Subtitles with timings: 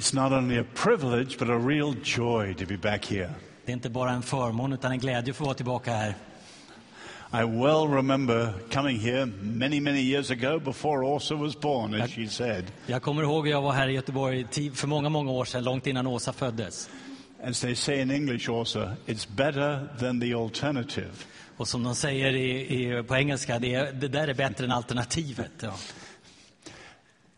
[0.00, 3.30] It's not only a privilege, but a real joy to be back here.
[3.64, 6.14] Det är inte bara en förmån utan en glädje att få vara tillbaka här.
[7.32, 12.26] I well remember coming here many, many years ago before Åsa was born, as she
[12.26, 12.64] said.
[12.86, 15.86] Jag kommer ihåg att jag var här i Göteborg för många, många år sedan, långt
[15.86, 16.90] innan Åsa föddes.
[17.44, 21.10] As they say in English, Åsa, it's better than the alternative.
[21.56, 25.52] Och som de säger i, i, på engelska, det, det där är bättre än alternativet.
[25.60, 25.74] Ja.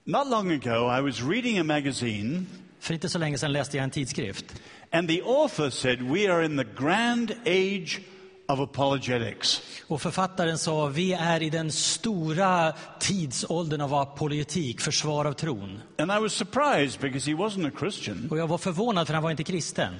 [0.05, 2.46] Not long ago, I was reading a magazine,
[2.80, 4.45] För inte så länge sedan läste jag en tidskrift.
[4.91, 8.01] and the author said, We are in the grand age
[8.48, 9.62] of apologetics.
[9.88, 15.80] Och författaren sa, vi är i den stora tidsåldern av apologetik, försvar av tron.
[15.98, 19.23] And I was surprised because he wasn't a Christian, Och jag var förvånad för han
[19.23, 19.95] var inte kristen.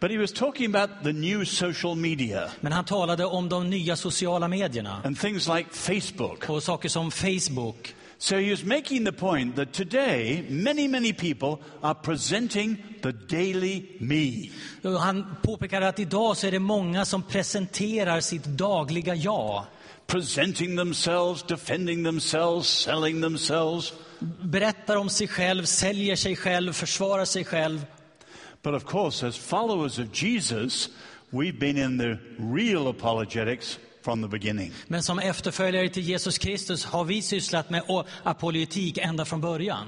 [0.00, 3.96] but he was talking about the new social media Men han talade om de nya
[3.96, 6.50] sociala medierna and things like Facebook.
[6.50, 7.94] och saker som Facebook.
[8.18, 13.84] So he was making the point that today, many, many people are presenting the daily
[14.00, 14.50] me.
[14.82, 19.64] Han påpekade att idag så är det många som presenterar sitt dagliga jag.
[20.06, 23.92] Presenting themselves, defending themselves, selling themselves.
[24.42, 27.86] Berättar om sig själv, säljer sig själv, försvarar sig själv.
[28.62, 30.88] But of course, as followers of Jesus,
[31.30, 34.72] we've been in the real apologetics from the beginning.
[34.86, 37.82] Men som efterföljare till Jesus Kristus har vi sysslat med
[38.22, 39.86] apologetik ända från början.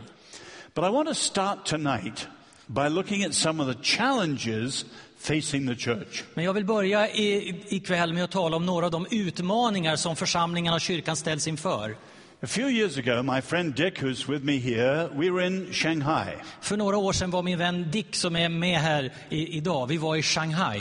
[0.74, 2.27] But I want to start tonight
[2.66, 4.84] by looking at some of the challenges
[5.19, 6.22] facing the church.
[6.34, 10.16] Men jag vill börja i- ikväll med att tala om några av de utmaningar som
[10.16, 11.96] församlingarna och kyrkan ställs inför.
[12.42, 16.34] A few years ago, my friend Dick, who's with me here, we were in Shanghai.
[16.61, 19.96] För några år sedan var min vän Dick som är med här i, idag, vi
[19.96, 20.80] var i Shanghai.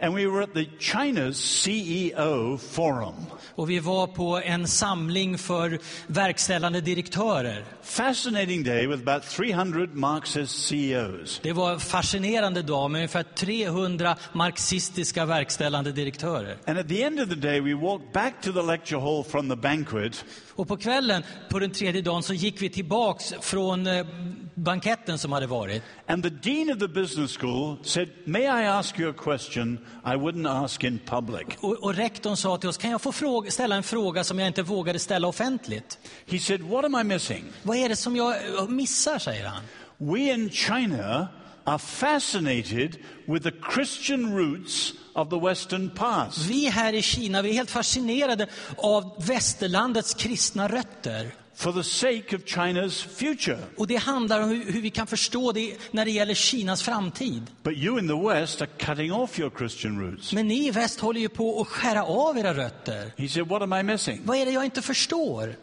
[0.00, 3.14] And we were at the China's CEO forum.
[3.54, 7.64] Och vi var på en samling för verkställande direktörer.
[7.82, 11.40] Fascinating day with about 300 Marxist CEOs.
[11.42, 16.56] Det var en fascinerande dag med ungefär 300 marxistiska verkställande direktörer.
[16.66, 19.48] And at the end of the day, we walked back to the lecture hall from
[19.48, 20.24] the banquet,
[20.58, 24.06] Och på kvällen, på den tredje dagen, så gick vi tillbaks från eh,
[24.54, 25.82] banketten som hade varit.
[26.06, 30.16] and the dean of the business school said, May I ask you a question I
[30.16, 31.46] wouldn't ask in public?
[31.60, 34.46] Och, och rektorn sa till oss, kan jag få fråga, ställa en fråga som jag
[34.46, 35.98] inte vågade ställa offentligt?
[36.26, 37.44] He said, What am I missing?
[37.62, 39.62] Vad är det som jag eh, missar, säger han.
[39.98, 41.28] We in China
[41.64, 42.96] are fascinated
[43.26, 46.38] with the Christian roots of the Western past.
[46.38, 48.46] Vi här i Kina, vi är helt fascinerade
[48.76, 51.34] av västerlandets kristna rötter.
[51.54, 53.58] For the sake of China's future.
[53.76, 57.42] Och det handlar om hur, hur vi kan förstå det när det gäller Kinas framtid.
[57.62, 60.32] But you in the West are cutting off your Christian roots.
[60.32, 63.12] Men ni i väst håller ju på att skära av era rötter.
[63.16, 64.20] He said, What am I missing?
[64.24, 65.56] Vad är det jag inte förstår?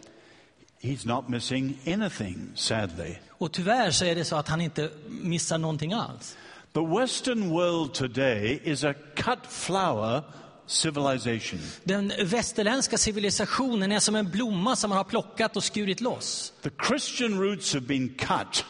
[0.81, 3.15] He's not missing anything, sadly.
[3.29, 6.35] Och tyvärr så är det så att han inte missar någonting alls.
[6.75, 10.23] The Western world today is a cut flower
[10.67, 11.59] civilization.
[11.83, 16.53] Den västerländska civilisationen är som en blomma som man har plockat och skurit loss.
[16.61, 18.65] The Christian roots have been cut,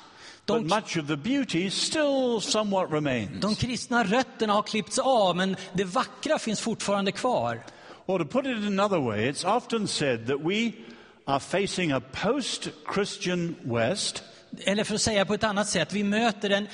[0.45, 3.41] but Don't- much of the beauty still somewhat remains.
[3.41, 7.63] De kristna rötterna har klippts av, men det vackra finns fortfarande kvar.
[8.05, 10.71] Or to put it another way, it's often said that we
[11.25, 14.23] are facing a post Christian West
[14.63, 16.67] Eller för att säga på ett annat sätt, vi möter en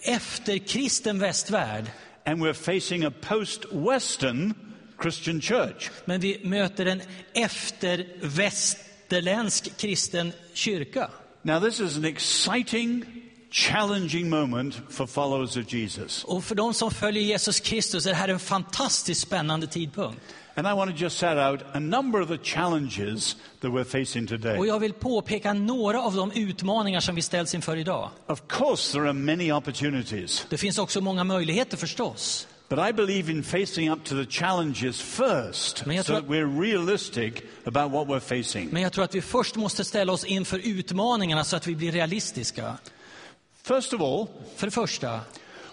[0.00, 1.84] efterkristen västvärld.
[2.26, 4.54] and we're facing a post Western
[5.02, 5.90] Christian church.
[6.04, 7.02] Men vi möter en
[7.34, 11.10] eftervästerländsk kristen kyrka.
[11.42, 13.04] Now, this is an exciting,
[13.50, 16.24] challenging moment for followers of Jesus.
[16.24, 20.20] Och för de som följer Jesus Kristus är det här en fantastiskt spännande tidpunkt.
[20.58, 24.26] And I want to just set out a number of the challenges that we're facing
[24.26, 24.58] today.
[24.58, 28.10] Och jag vill påpeka några av de utmaningar som vi ställs inför idag.
[28.26, 32.48] Of course, there are many opportunities, Det finns också många möjligheter förstås.
[32.68, 37.34] but I believe in facing up to the challenges first so that we're realistic
[37.64, 38.68] about what we're facing.
[38.72, 41.92] Men jag tror att vi först måste ställa oss inför utmaningarna så att vi blir
[41.92, 42.78] realistiska.
[43.62, 45.20] First of all, För det första,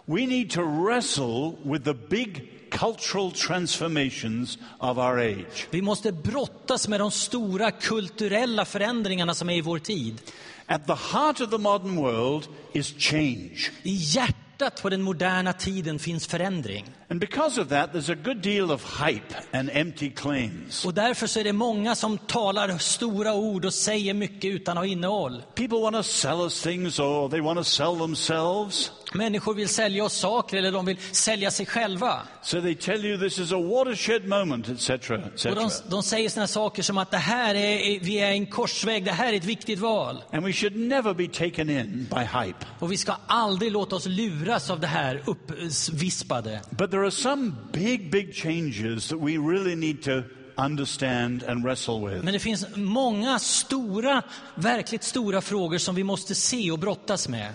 [0.06, 5.68] we need to wrestle with the big cultural transformations of our age.
[5.70, 10.22] vi måste brottas med de stora kulturella förändringarna som är i vår tid.
[10.66, 13.72] At the heart of the modern world is change.
[13.84, 16.86] I hjärtat på den moderna tiden finns förändring.
[17.10, 20.86] And because of that, there's a good deal of hype and empty claims.
[20.86, 24.82] Och därför så är det många som talar stora ord och säger mycket utan att
[24.82, 25.44] ha innehåll.
[25.56, 28.92] People want to sell us things or they want to sell themselves.
[29.14, 32.22] Människor vill sälja oss saker eller de vill sälja sig själva.
[32.42, 35.46] So they tell you this is a watershed moment, etc., etc.
[35.46, 39.06] Och de, de säger såna saker som att det här är, vi är en korsväg,
[39.06, 40.24] det här är ett viktigt val.
[40.32, 42.66] And we should never be taken in by hype.
[42.80, 46.62] Och vi ska aldrig låta oss luras av det här uppvispade.
[46.70, 50.22] But there are some big, big changes that we really need to
[50.58, 52.24] understand and wrestle with.
[52.24, 54.22] Men det finns många stora,
[54.56, 57.54] verkligt stora frågor som vi måste se och brottas med.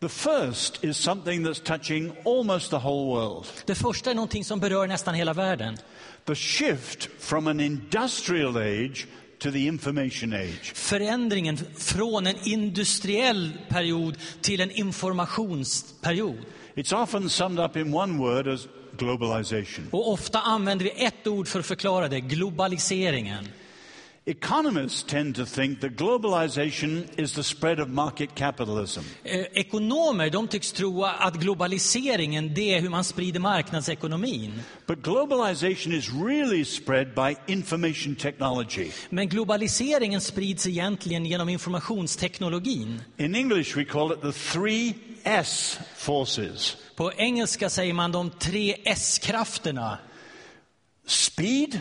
[0.00, 3.46] The first is something that's touching almost the whole world.
[3.64, 5.76] Det första är någonting som berör nästan hela världen.
[6.24, 9.06] The shift from an industrial age
[9.38, 10.72] to the information age.
[10.74, 16.44] Förändringen från en industriell period till en informationsperiod.
[16.74, 18.68] It's often summed up in one word as
[18.98, 19.88] globalization.
[19.90, 23.48] Och ofta använder vi ett ord för att förklara det, globaliseringen.
[24.28, 29.00] Economists tend to think that globalization is the spread of market capitalism.
[29.24, 34.52] Eh, Ekonomer de tycks tro att globaliseringen det är hur man sprider marknadsekonomin.
[34.86, 38.90] But globalization is really spread by information technology.
[39.10, 43.00] Men globaliseringen sprids egentligen genom informationsteknologin.
[43.16, 44.94] In English, we call it the three
[45.24, 49.98] S forces På engelska säger man de tre S-krafterna.
[51.08, 51.80] speed,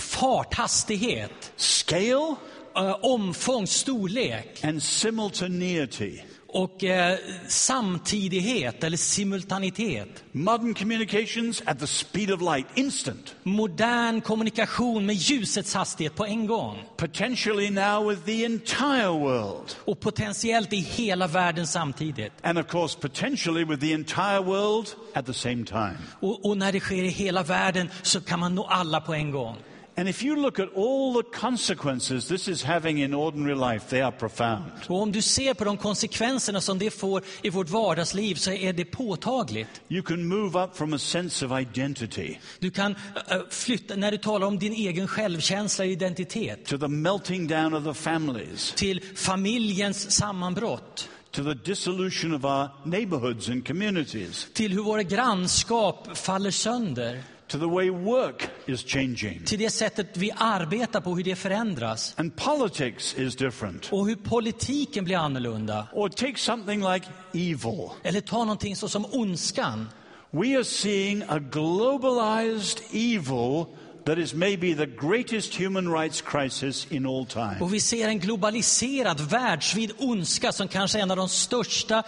[0.00, 2.36] Fart, hastighet, scale,
[2.76, 6.20] eh, omfång, storlek and simultaneity.
[6.52, 7.18] och eh,
[7.48, 10.24] samtidighet eller simultanitet.
[10.32, 13.34] Modern communications at the speed of light, instant.
[13.42, 16.78] Modern kommunikation med ljusets hastighet på en gång.
[16.96, 19.74] Potentially now with the entire world.
[19.84, 22.32] Och potentiellt i hela världen samtidigt.
[22.42, 25.98] And of course, potentially with the entire world at the same time.
[26.20, 29.30] Och, och när det sker i hela världen så kan man nå alla på en
[29.30, 29.56] gång.
[30.00, 34.00] And if you look at all the consequences this is having in ordinary life, they
[34.00, 34.72] are profound.
[34.88, 38.72] Och om du ser på de konsekvenserna som det får i vårt vardagsliv så är
[38.72, 39.80] det påtagligt.
[39.88, 42.96] You can move up from a sense of identity Du kan
[43.30, 47.74] eh, flytta, när du talar om din egen självkänsla och identitet, to the melting down
[47.74, 54.72] of the families, till familjens sammanbrott, to the dissolution of our neighborhoods and communities, till
[54.72, 59.44] hur våra grannskap faller sönder, to the way work is changing.
[59.44, 63.88] till det sättet vi arbetar på, hur det förändras And politics is different.
[63.92, 65.86] och hur politiken blir annorlunda.
[65.92, 67.90] Or take something like evil.
[68.02, 69.88] Eller ta någonting så som ondskan.
[70.30, 73.66] We are seeing a globalized evil
[74.04, 77.56] that is maybe the greatest human rights crisis in all time.
[77.60, 82.02] Och vi ser en globaliserad, världsvid ondska som kanske är en av de största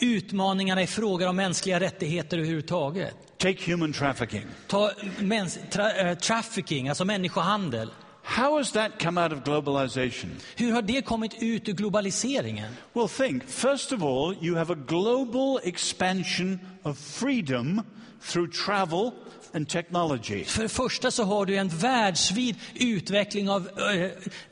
[0.00, 3.27] utmaningarna i frågor om mänskliga rättigheter överhuvudtaget.
[3.38, 4.46] Take human trafficking.
[4.66, 7.90] Ta mäns, tra, eh, trafficking, alltså människohandel.
[8.22, 10.30] How has that come out of globalization?
[10.56, 12.72] Hur har det kommit ut ur globaliseringen?
[12.92, 13.48] Well, think.
[13.48, 17.82] First of all, you have a global expansion of freedom
[18.20, 19.12] through travel
[19.54, 20.44] and technology.
[20.44, 24.10] För det första så har du en världsvid utveckling av, eh,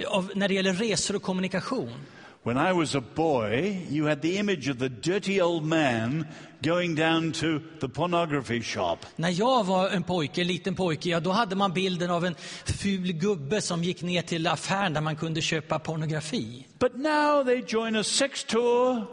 [0.08, 1.92] av, när det gäller resor och kommunikation.
[2.46, 6.28] When I was a boy, you had the image of the dirty old man
[6.62, 8.96] going down to the pornography shop.
[9.16, 12.34] När jag var en pojke, en liten pojke, ja, då hade man bilden av en
[12.64, 16.66] ful gubbe som gick ner till affären där man kunde köpa pornografi.
[16.78, 19.04] But now they join a sex tour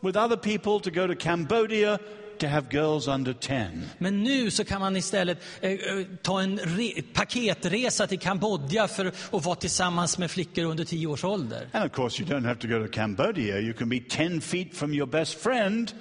[0.00, 1.98] with other people to go to Cambodia
[2.40, 3.66] to have girls under 10.
[3.98, 5.78] Men nu så kan man istället eh, eh,
[6.22, 11.24] ta en re- paketresa till Kambodja för att vara tillsammans med flickor under tio års
[11.24, 11.68] ålder.
[11.72, 13.58] And of course, you don't have to go to Cambodia.
[13.60, 15.92] You can be 10 feet from your best friend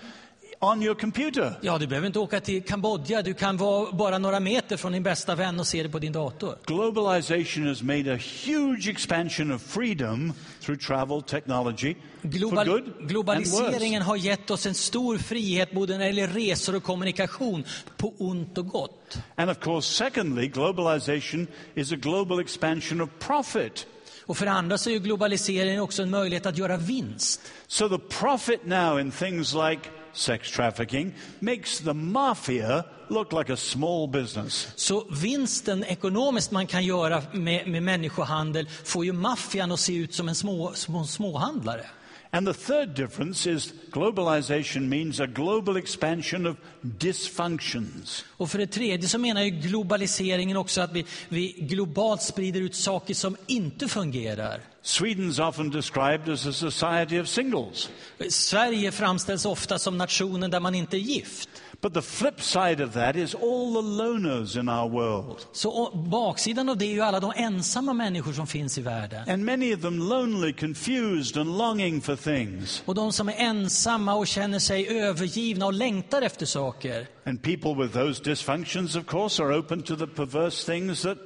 [0.60, 1.54] on your computer.
[1.62, 5.04] Ja, du behöver inte åka till Kambodja, du kan vara bara några meter från din
[5.04, 6.58] bästa vän och se det på din dator.
[6.66, 13.10] Globalization has made a huge expansion of freedom through travel technology for Global, good and
[13.10, 17.64] globaliseringen har gett oss en stor frihet både när det gäller resor och kommunikation,
[17.98, 19.18] på ont och gott.
[19.36, 23.88] And of course, secondly, globalization is a global expansion of profit.
[24.26, 27.42] Och för det andra så är ju globaliseringen också en möjlighet att göra vinst.
[27.68, 33.58] So the profit now in things like sex trafficking makes the mafia look like a
[33.58, 34.68] small business.
[34.76, 40.14] Så vinsten ekonomiskt man kan göra med, med människohandel får ju maffian att se ut
[40.14, 41.86] som en små, små, småhandlare.
[42.32, 48.26] And the third difference is globalization means a global expansion of dysfunctions.
[48.38, 52.76] Och för det tredje så menar ju globaliseringen också att vi, vi globalt sprider ut
[52.76, 54.62] saker som inte fungerar.
[54.82, 57.90] Sweden's often described as a society of singles.
[58.30, 61.50] Sverige framställs ofta som nationen där man inte är gift.
[61.82, 65.46] But the flip side of that is all the loners in our world.
[65.52, 69.30] Så baksidan av det är ju alla de ensamma människor som finns i världen.
[69.30, 72.84] And many of them lonely, confused, and longing for things.
[72.86, 77.08] Och de som är ensamma och känner sig övergivna och längtar efter saker.
[77.26, 81.18] And people with those dysfunctions, of course, are open to the perverse things that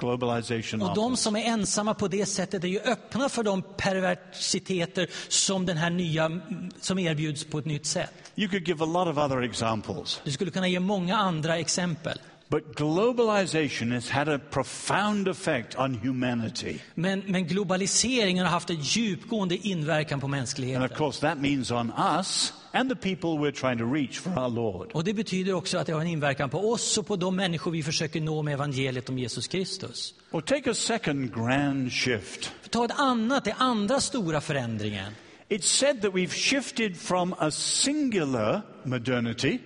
[0.00, 5.10] globalization Och de som är ensamma på det sättet är ju öppna för de perversiteter
[5.28, 6.40] som den här nya,
[6.80, 8.32] som erbjuds på ett nytt sätt.
[8.36, 10.20] You could give a lot of other examples.
[10.24, 12.18] Du skulle kunna ge många andra exempel.
[12.50, 16.78] But globalization has had a profound effect on humanity.
[16.94, 20.82] Men, men globaliseringen har haft en djupgående inverkan på And mänskligheten.
[20.82, 24.48] of course, that means on us and the people we're trying to reach for our
[24.48, 24.90] Lord.
[24.92, 27.70] Och det betyder också att det har en inverkan på oss och på de människor
[27.70, 30.14] vi försöker nå med evangeliet om Jesus Kristus.
[30.30, 32.52] Or take a second grand shift.
[32.70, 35.12] Ta ett annat, det andra stora förändringen.
[35.48, 39.58] It's said that we've shifted from a singular modernity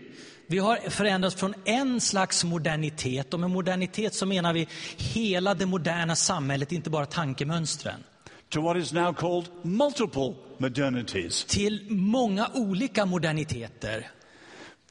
[0.46, 5.66] Vi har förändrats från en slags modernitet och med modernitet så menar vi hela det
[5.66, 8.04] moderna samhället, inte bara tankemönstren,
[8.48, 11.44] to what is now called multiple modernities.
[11.44, 14.10] till många olika moderniteter.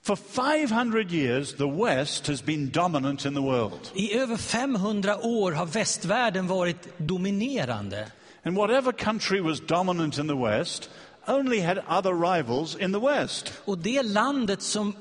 [0.02, 3.92] For 500 years, the West has been dominant in the world.
[3.96, 8.08] I över 500 år har västvärlden varit dominerande.
[8.46, 10.90] And whatever country was dominant in the West
[11.28, 13.54] only had other rivals in the West.
[13.66, 14.96] Och det landet som,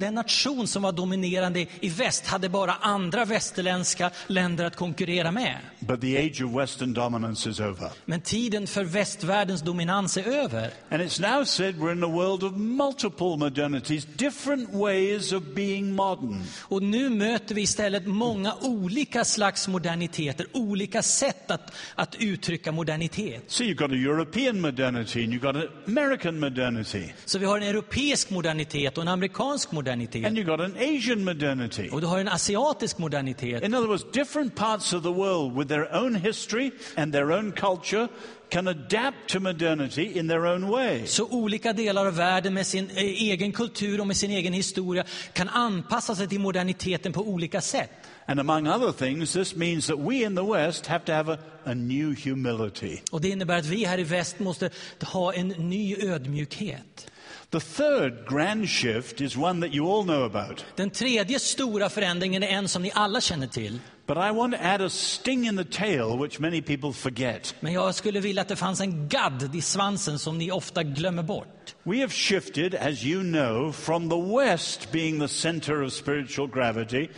[0.00, 5.58] den nation som var dominerande i väst hade bara andra västerländska länder att konkurrera med.
[5.80, 7.90] But the age of Western dominance is over.
[8.04, 10.70] Men tiden för västvärldens dominans är över.
[10.90, 15.94] And it's now said we're in a world of multiple modernities, different ways of being
[15.94, 16.42] modern.
[16.60, 23.44] Och nu möter vi istället många olika slags moderniteter, olika sätt att, att uttrycka modernitet.
[23.46, 27.02] So you've got a European modernity and you've got an American modernity.
[27.24, 30.26] Så vi har en europeisk modernitet och en amerikansk modernitet.
[30.26, 31.88] And you've got an Asian modernity.
[31.92, 33.64] Och du har en asiatisk modernitet.
[33.64, 37.52] In other words, different parts of the world with their own history and their own
[37.52, 38.08] culture
[38.50, 41.06] can adapt to modernity in their own way.
[41.06, 45.04] Så olika delar av världen med sin eh, egen kultur och med sin egen historia
[45.32, 47.90] kan anpassa sig till moderniteten på olika sätt.
[48.30, 51.38] And among other things, this means that we in the West have to have a,
[51.64, 53.02] a new humility.
[53.10, 54.70] Och det innebär att vi här i väst måste
[55.00, 57.10] ha en ny ödmjukhet.
[57.50, 60.64] The third grand shift is one that you all know about.
[60.76, 63.80] Den tredje stora förändringen är en som ni alla känner till.
[64.06, 67.54] But I want to add a sting in the tail, which many people forget.
[67.60, 71.22] Men jag skulle vilja att det fanns en gadd i svansen som ni ofta glömmer
[71.22, 71.74] bort.
[71.82, 77.08] We have shifted, as you know, from the West being the center of spiritual gravity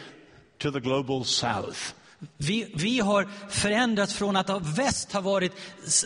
[0.60, 1.94] to the global South.
[2.36, 5.52] Vi, vi har förändrats från att väst har varit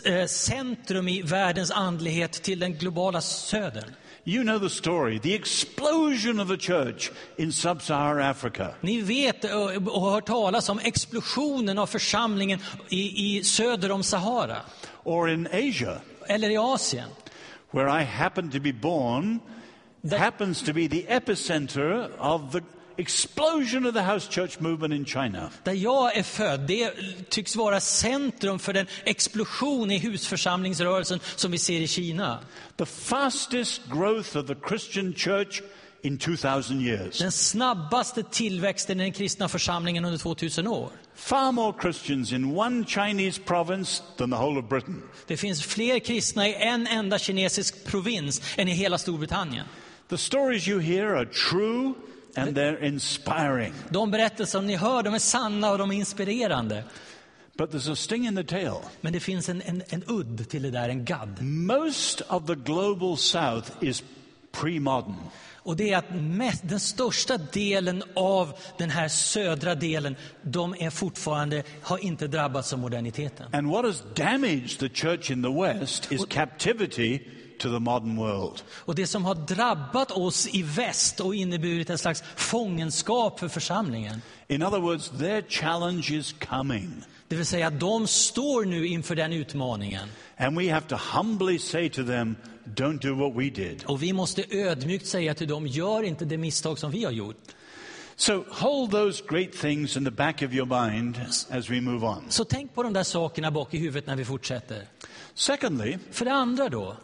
[0.05, 3.95] eh, centrum i världens andlighet till den globala södern.
[4.27, 8.67] You know the story the explosion of the church in sub Saharan Africa.
[8.81, 12.59] Ni vet och har hört talas om explosionen av församlingen
[12.89, 14.57] i, i söder om Sahara,
[15.03, 15.97] Or in Asia,
[16.27, 17.09] eller i Asien.
[17.71, 19.39] where I happen to be born,
[20.17, 22.61] happens to be the epicenter of the
[22.97, 25.49] explosion of the house church movement in China.
[25.63, 26.91] Där jag är född, det
[27.29, 32.39] tycks vara centrum för den explosion i husförsamlingsrörelsen som vi ser i Kina.
[32.77, 35.61] The fastest growth of the Christian church
[36.01, 37.17] in 2000 years.
[37.17, 40.89] Den snabbaste tillväxten i den kristna församlingen under 2000 år.
[41.15, 45.01] Far more Christians in one Chinese province than the whole of Britain.
[45.27, 49.65] Det finns fler kristna i en enda kinesisk provins än i hela Storbritannien.
[50.09, 51.93] The stories you hear are true
[52.35, 53.73] and they're inspiring.
[53.89, 56.83] De berättelser ni hör, de är sanna och de är inspirerande.
[57.57, 58.75] But there's a sting in the tail.
[59.01, 61.41] Men det finns en, en, en udd till det där, en gadd.
[61.41, 64.03] Most of the global south is
[64.51, 65.15] pre modern.
[65.65, 70.89] Och det är att mest, den största delen av den här södra delen, de är
[70.89, 73.53] fortfarande, har inte drabbats av moderniteten.
[73.53, 77.19] And what has damaged the church in the West is captivity
[77.59, 78.63] to the modern world.
[78.69, 84.21] Och det som har drabbat oss i väst och inneburit en slags fångenskap för församlingen.
[84.47, 87.03] In other words, their challenge is coming.
[87.27, 90.09] Det vill säga, de står nu inför den utmaningen.
[90.37, 92.35] And we have to humbly say to them,
[92.65, 93.83] don't do what we did.
[93.85, 97.37] Och vi måste ödmjukt säga till dem, gör inte det misstag som vi har gjort.
[98.17, 101.17] So hold those great things in the back of your mind
[101.49, 102.25] as we move on.
[102.29, 104.87] Så tänk på de där sakerna bak i huvudet när vi fortsätter.
[105.33, 106.97] Secondly, För det andra då,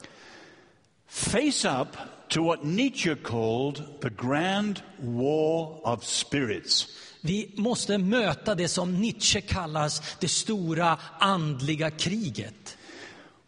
[1.12, 1.98] face up
[2.30, 6.88] to what Nietzsche called the grand war of spirits.
[7.22, 12.78] Vi måste möta det som Nietzsche kallas det stora andliga kriget.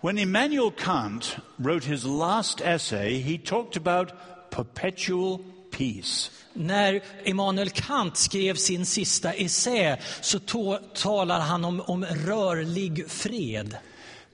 [0.01, 4.12] When Immanuel Kant wrote his last essay, he talked about
[4.50, 5.39] perpetual
[5.72, 6.29] peace.
[6.53, 10.39] När Immanuel Kant skrev sin sista essä så
[10.93, 13.77] talar han om, om rörlig fred.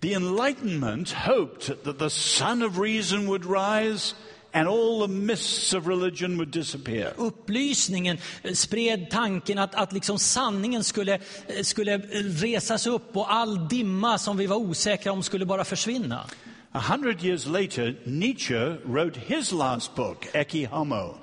[0.01, 4.15] The Enlightenment hoped that the sun of reason would rise
[4.53, 7.13] and all the mists of religion would disappear.
[7.17, 8.17] Upplysningen
[8.53, 11.19] spred tanken att, att liksom sanningen skulle,
[11.63, 16.25] skulle resas upp och all dimma som vi var osäkra om skulle bara försvinna.
[16.71, 21.15] A hundred years later, Nietzsche wrote his last book, Ecce Homo.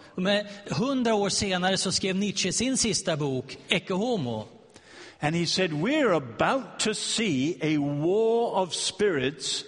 [0.71, 4.56] Hundra år senare så skrev Nietzsche sin sista bok, Ecce Homo.
[5.21, 9.65] And he said, We're about to see a war of spirits,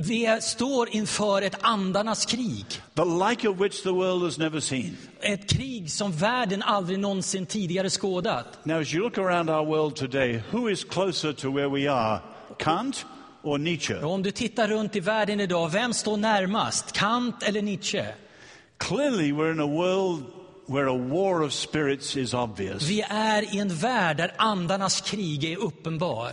[0.00, 2.64] Vi står inför ett andarnas krig.
[2.94, 4.96] the like of which the world has never seen.
[5.20, 8.58] Ett krig som världen aldrig någonsin tidigare skådat.
[8.64, 12.20] Now, as you look around our world today, who is closer to where we are,
[12.58, 13.06] Kant
[13.42, 13.94] or Nietzsche?
[14.02, 16.92] Om du tittar runt i världen idag, vem står närmast?
[16.92, 18.04] Kant eller Nietzsche?
[18.78, 20.24] Clearly, we're in a world
[20.68, 22.82] where a war of spirits is obvious.
[22.82, 26.32] Vi är i en värld där andarnas krig är uppenbar.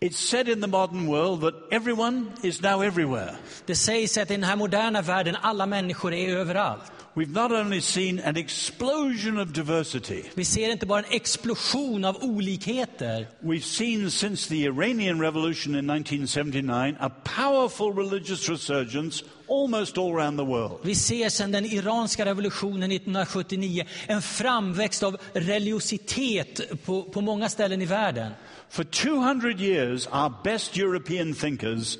[0.00, 3.34] It's said in the modern world that everyone is now everywhere.
[3.66, 6.82] Det sägs att i den här moderna världen alla människor är överallt.
[7.14, 12.16] We've not only seen an explosion of diversity, Vi ser inte bara en explosion av
[12.24, 13.26] olikheter.
[13.42, 20.36] we've seen since the Iranian Revolution in 1979 a powerful religious resurgence almost all around
[20.36, 20.78] the world.
[20.82, 27.82] Vi ser sedan den iranska revolutionen 1979 en framväxt av religiositet på, på många ställen
[27.82, 28.32] i världen.
[28.68, 31.98] For 200 years, our best European thinkers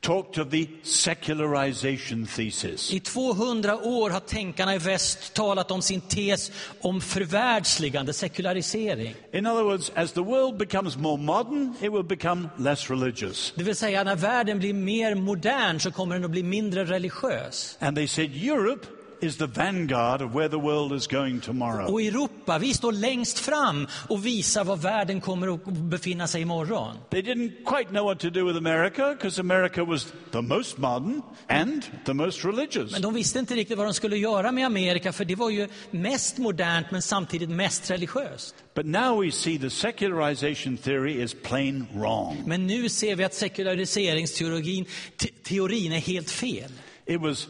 [0.00, 2.92] talked of the secularization thesis.
[2.92, 9.14] I 200 år har tänkarna i väst talat om sin tes om förvärldsligande, sekularisering.
[9.32, 13.52] In other words, as the world becomes more modern, it will become less religious.
[13.56, 17.76] Det vill säga när världen blir mer modern så kommer den att bli mindre religiös.
[17.80, 18.86] And they said Europe
[19.20, 21.86] is the vanguard of where the world is going tomorrow.
[21.92, 26.96] Och Europa, vi står längst fram och visar var världen kommer att befinna sig imorgon.
[27.10, 31.22] They didn't quite know what to do with America because America was the most modern
[31.48, 32.92] and the most religious.
[32.92, 35.68] Men de visste inte riktigt vad de skulle göra med Amerika för det var ju
[35.90, 38.54] mest modernt men samtidigt mest religiöst.
[38.74, 42.42] But now we see the secularization theory is plain wrong.
[42.46, 44.84] Men nu ser vi att sekulariseringsteorin
[45.16, 46.70] te- teorin är helt fel.
[47.06, 47.48] It was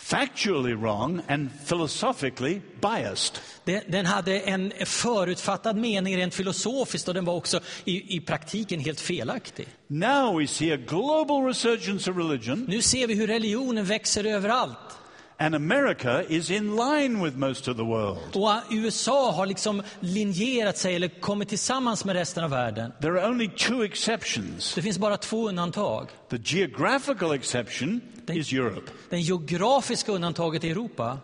[0.00, 3.40] factually wrong and philosophically biased.
[3.86, 9.00] Den, hade en förutfattad mening rent filosofiskt och den var också i, i praktiken helt
[9.00, 9.68] felaktig.
[9.86, 14.99] Now we see a global resurgence of religion, Nu ser vi hur religionen växer överallt.
[15.40, 18.36] And America is in line with most of the world.
[18.36, 22.92] Och USA har liksom linjerat sig eller kommit tillsammans med resten av världen.
[23.00, 24.74] There are only two exceptions.
[24.74, 26.08] Det finns bara två undantag.
[26.28, 28.90] The geographical exception is Europe.
[29.10, 31.18] Det geografiska undantaget är Europa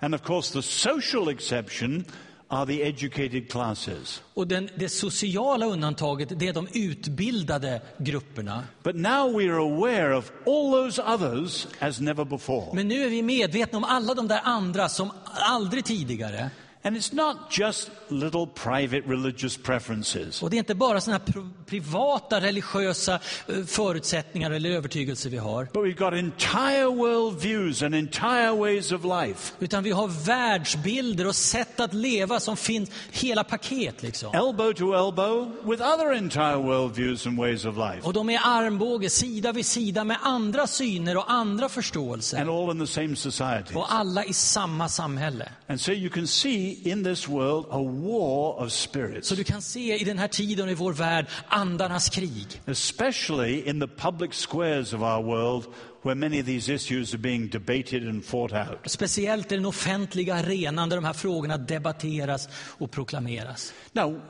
[0.00, 2.04] And of course, the social exception
[2.52, 4.22] are the educated classes.
[4.34, 8.64] och den, det sociala undantaget det är de utbildade grupperna.
[8.82, 12.74] But now we are aware of all those others as never before.
[12.74, 16.50] Men nu är vi medvetna om alla de där andra som aldrig tidigare.
[16.84, 20.42] And it's not just little private religious preferences.
[20.42, 25.64] Och det är inte bara såna här privata religiösa eh, förutsättningar eller övertygelser vi har.
[25.64, 29.52] But we've got entire world views and entire ways of life.
[29.60, 34.34] Utan vi har världsbilder och sätt att leva som finns, hela paket liksom.
[34.34, 39.10] elbow to elbow with other entire worldviews and ways of life, Och de är armbåge,
[39.10, 42.40] sida vid sida med andra syner och andra förståelser.
[42.40, 43.74] and all in the same society.
[43.74, 45.48] Och alla i samma samhälle.
[45.66, 49.62] And so you can see in this world a war of spirits, Så du kan
[49.62, 52.60] se i den här tiden i vår värld andarnas krig.
[52.66, 55.64] especially in the public squares of our world
[56.02, 58.78] where many of these issues are being debated and fought out.
[58.90, 63.72] Speciellt i den offentliga arenan där de här frågorna debatteras och proklameras.
[63.92, 64.20] Now,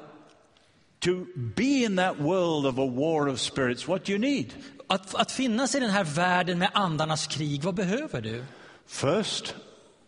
[0.98, 1.10] to
[1.56, 4.46] be in that world of a war of spirits, what do you need?
[4.86, 8.44] Att, att finnas i den här världen med andarnas krig, vad behöver du?
[8.86, 9.54] First,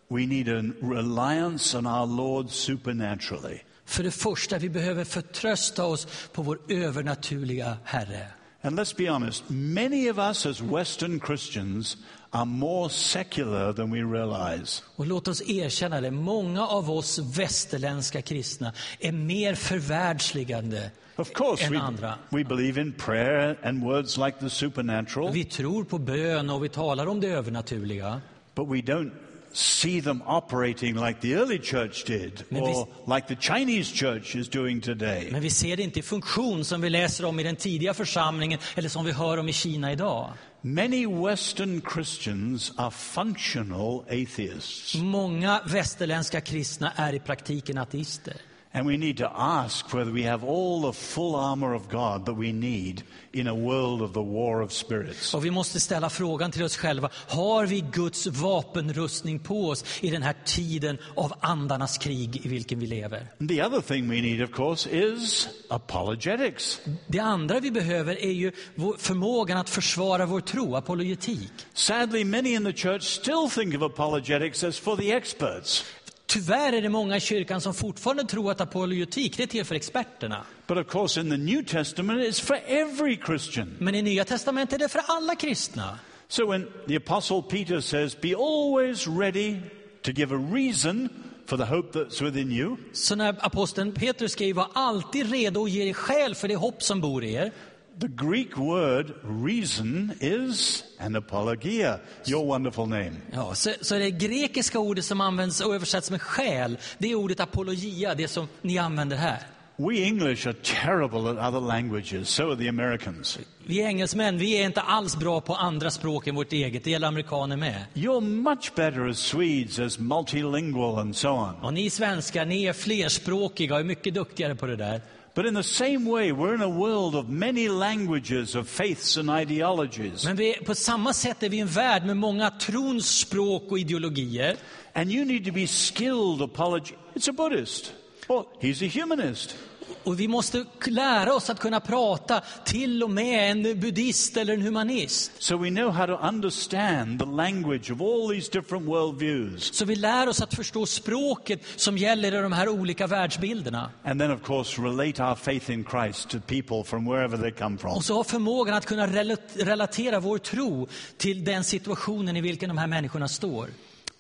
[0.08, 3.58] we need a reliance on our Lord supernaturally.
[3.86, 8.26] För det första, vi behöver förtrösta oss på vår övernaturliga Herre.
[8.62, 11.96] And let's be honest, many of us as Western Christians
[12.30, 14.82] are more secular than we realize.
[14.96, 21.64] Och låt oss erkänna det, många av oss västerländska kristna är mer förvärldsligande Of course,
[21.64, 22.14] än we, andra.
[22.30, 26.68] we believe in prayer and words like the supernatural, Vi tror på bön och vi
[26.68, 28.20] talar om det övernaturliga.
[28.54, 29.10] but we don't
[29.56, 34.48] see them operating like the early church did vi- or like the Chinese church is
[34.48, 35.28] doing today.
[35.32, 38.58] Men vi ser det inte i funktion som vi läser om i den tidiga församlingen
[38.74, 40.30] eller som vi hör om i Kina idag.
[40.60, 44.94] Many Western Christians are functional atheists.
[44.94, 48.34] Många västerländska kristna är i praktiken ateister.
[48.76, 52.36] And we need to ask whether we have all the full armor of God that
[52.36, 55.34] we need in a world of the war of spirits.
[55.34, 60.10] Och vi måste ställa frågan till oss själva, har vi Guds vapenrustning på oss i
[60.10, 63.26] den här tiden av andarnas krig i vilken vi lever?
[63.40, 66.80] And the other thing we need, of course, is apologetics.
[67.06, 68.52] Det andra vi behöver är ju
[68.98, 71.52] förmågan att försvara vår tro, apologetik.
[71.74, 75.84] Sadly, many in the church still think of apologetics as for the experts.
[76.26, 79.74] Tyvärr är det många i kyrkan som fortfarande tror att apologetik det är till för
[79.74, 80.44] experterna.
[80.66, 83.76] But of course, in the New Testament, it's for every Christian.
[83.78, 85.98] Men i Nya Testamentet är det för alla kristna.
[86.28, 89.60] So when the Apostle Peter says, Be always ready
[90.02, 91.08] to give a reason
[91.46, 95.70] for the hope that's within you, Så när aposteln Petrus skriver var alltid redo att
[95.70, 97.52] ge er skäl för det hopp som bor i er.
[98.00, 103.12] The Greek word reason is an apologia, your wonderful name.
[103.32, 107.40] Ja, så, så det grekiska ordet som används och översätts med skäl, det är ordet
[107.40, 109.38] apologia, det som ni använder här.
[109.76, 113.38] We English are terrible at other languages, so are the Americans.
[113.66, 117.08] Vi engelsmän, vi är inte alls bra på andra språk än vårt eget, det gäller
[117.08, 117.84] amerikaner med.
[117.94, 121.54] You're much better as Swedes, as multilingual and so on.
[121.62, 125.00] Och ni svenskar, ni är flerspråkiga och är mycket duktigare på det där.
[125.34, 129.28] But in the same way, we're in a world of many languages, of faiths and
[129.30, 130.24] ideologies.
[130.24, 134.56] Men vi, på samma sätt är vi en värld med många trons språk och ideologier.
[134.92, 136.94] And you need to be skilled apology.
[137.14, 137.92] It's a Buddhist.
[138.28, 139.56] Well, he's a humanist.
[140.04, 144.62] Och vi måste lära oss att kunna prata till och med en buddhist eller en
[144.62, 145.32] humanist.
[145.38, 149.74] So we know how to understand the language of all these different worldviews.
[149.74, 153.90] Så vi lär oss att förstå språket som gäller i de här olika världsbilderna.
[154.04, 157.78] And then, of course, relate our faith in Christ to people from wherever they come
[157.78, 157.92] from.
[157.92, 162.68] Och så ha förmågan att kunna rela- relatera vår tro till den situationen i vilken
[162.68, 163.68] de här människorna står.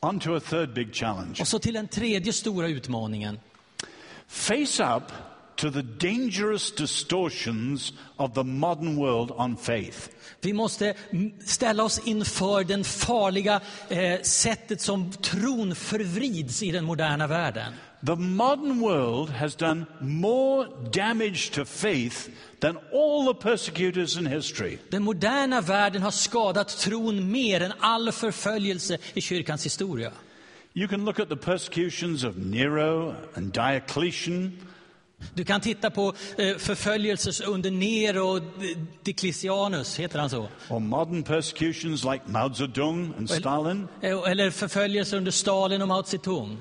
[0.00, 1.34] On to a third big challenge.
[1.40, 3.40] Och så till den tredje stora utmaningen.
[4.28, 5.02] Face up
[5.56, 10.08] to the dangerous distortions of the modern world on faith.
[10.40, 10.94] Vi måste
[11.44, 17.72] ställa oss inför den farliga eh, sättet som tron förvrids i den moderna världen.
[18.06, 22.28] The modern world has done more damage to faith
[22.60, 24.78] than all the persecutors in history.
[24.90, 30.12] Den moderna världen har skadat tron mer än all förföljelse i kyrkans historia.
[30.74, 34.52] You can look at the persecutions of Nero and Diocletian,
[35.34, 38.40] Du kan titta på eh, förföljelser under Nero
[39.02, 40.48] Diocletianus, heter han så?
[40.68, 43.88] or modern persecutions like Mao Zedong and Stalin.
[44.00, 46.58] Eh, Eller förföljelser under Stalin och Mao Zedong.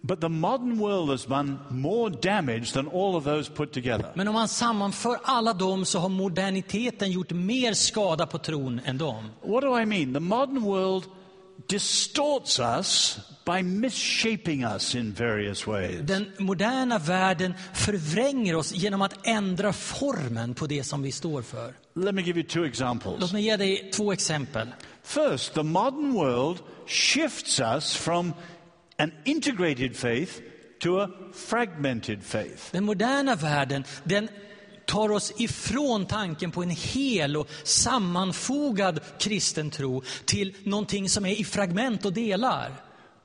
[0.00, 4.12] But the modern world has done more damage than all of those put together.
[4.14, 8.98] Men om man sammanför alla dem så har moderniteten gjort mer skada på tron än
[8.98, 9.30] dem.
[9.42, 10.14] What do I mean?
[10.14, 11.04] The modern world
[11.66, 16.00] distorts us by misshaping us in various ways.
[16.00, 21.74] Den moderna världen förvränger oss genom att ändra formen på det som vi står för.
[21.94, 23.20] Let me give you two examples.
[23.20, 24.68] Låt mig ge dig två exempel.
[25.02, 28.32] First, the modern world shifts us from
[28.98, 30.32] an integrated faith
[30.80, 32.62] to a fragmented faith.
[32.72, 34.28] Den moderna världen den
[34.88, 41.40] tar oss ifrån tanken på en hel och sammanfogad kristen tro till någonting som är
[41.40, 42.72] i fragment och delar.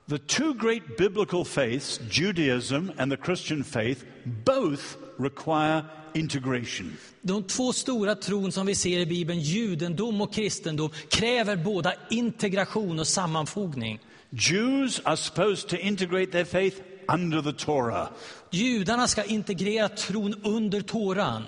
[0.08, 4.82] The two great biblical faiths, Judaism and the Christian faith, both
[5.18, 6.96] require integration.
[7.22, 12.98] De två stora tron som vi ser i Bibeln, judendom och kristendom, kräver båda integration
[12.98, 13.98] och sammanfogning.
[14.30, 16.76] Jews are supposed to integrate their faith
[17.08, 18.08] under the Torah.
[18.50, 21.42] Judarna ska integrera tron under Toran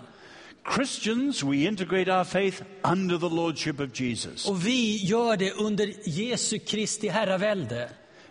[0.74, 4.46] Christians, we integrate our faith under the lordship of Jesus.
[4.48, 7.88] och vi gör det under Jesu Kristi herravälde.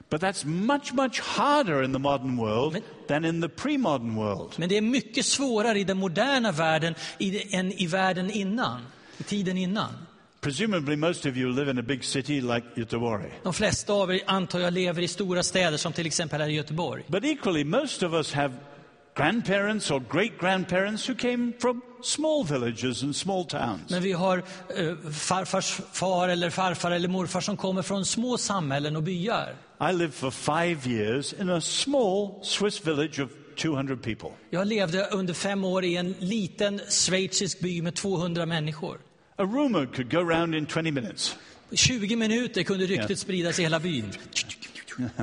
[0.09, 4.53] But that's much, much harder in the modern world than in the pre modern world.
[4.57, 8.81] Men det är mycket svårare i den moderna världen i- än i världen innan,
[9.17, 10.04] i tiden innan.
[10.45, 13.39] Presumably, most of you live in a big city like Göteborg.
[13.43, 16.53] De flesta av er antar jag lever i stora städer som till exempel här i
[16.53, 17.03] Göteborg.
[17.07, 18.53] But equally, most of us have
[19.17, 23.89] grandparents or great grandparents who came from small villages and small towns.
[23.89, 28.95] Men vi har eh, farfars far eller farfar eller morfar som kommer från små samhällen
[28.95, 29.55] och byar.
[29.89, 33.29] I lived for five years in a small Swiss village of
[33.61, 34.29] 200 people.
[34.49, 38.97] Jag levde under fem år i en liten schweizisk by med 200 människor.
[39.37, 41.35] A rumor could go round in 20 minutes.
[41.75, 44.11] 20 minuter kunde ryktet spridas i hela byn.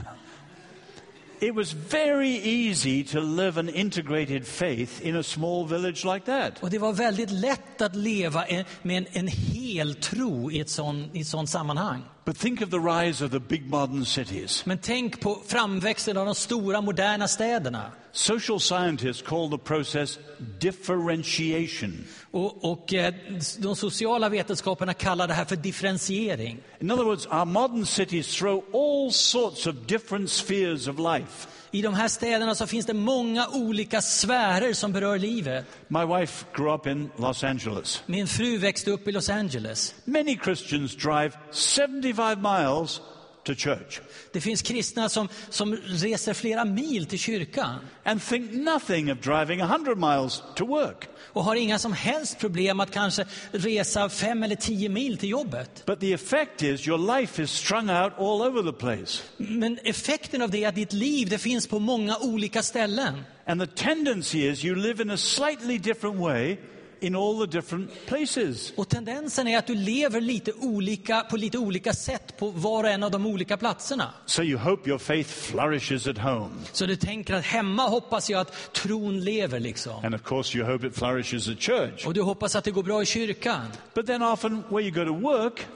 [1.41, 6.63] It was very easy to live an integrated faith in a small village like that.
[6.63, 10.71] Och det var väldigt lätt att leva en- med en, en hel tro i ett
[10.71, 12.03] sånt sammanhang.
[12.25, 14.67] But think of the rise of the big modern cities.
[14.67, 17.93] Men tänk på framväxten av de stora moderna städerna.
[18.13, 20.19] Social scientists call the process
[20.61, 22.05] differentiation.
[22.33, 23.15] Och, och eh,
[23.59, 26.59] de sociala vetenskaperna kallar det här för differentiering.
[26.81, 31.49] In other words, our modern cities throw all sorts of different spheres of life.
[31.71, 35.65] I de här städerna så finns det många olika sfärer som berör livet.
[35.89, 38.03] My wife grew up in Los Angeles.
[38.07, 39.95] Min fru växte upp i Los Angeles.
[40.05, 43.01] Many Christians drive 75 miles
[43.45, 44.01] to church
[44.33, 49.61] Det finns kristna som, som reser flera mil till kyrkan and think nothing of driving
[49.61, 51.09] 100 miles to work.
[51.33, 55.83] och har inga som helst problem att kanske resa fem eller tio mil till jobbet.
[55.87, 59.23] But the effect is your life is strung out all over the place.
[59.37, 63.23] Men effekten av det är att ditt liv det finns på många olika ställen.
[63.47, 66.57] And the tendency is you live in a slightly different way
[67.03, 68.73] in all the different places.
[68.77, 72.91] Och tendensen är att du lever lite olika, på lite olika sätt på var och
[72.91, 74.11] en av de olika platserna.
[74.27, 76.51] So you hope your faith flourishes at home.
[76.73, 80.05] Så du tänker att hemma hoppas jag att tron lever liksom.
[80.05, 82.07] And of course, you hope it flourishes at church.
[82.07, 83.67] Och du hoppas att det går bra i kyrkan.
[83.95, 85.67] But then often, where you go to work,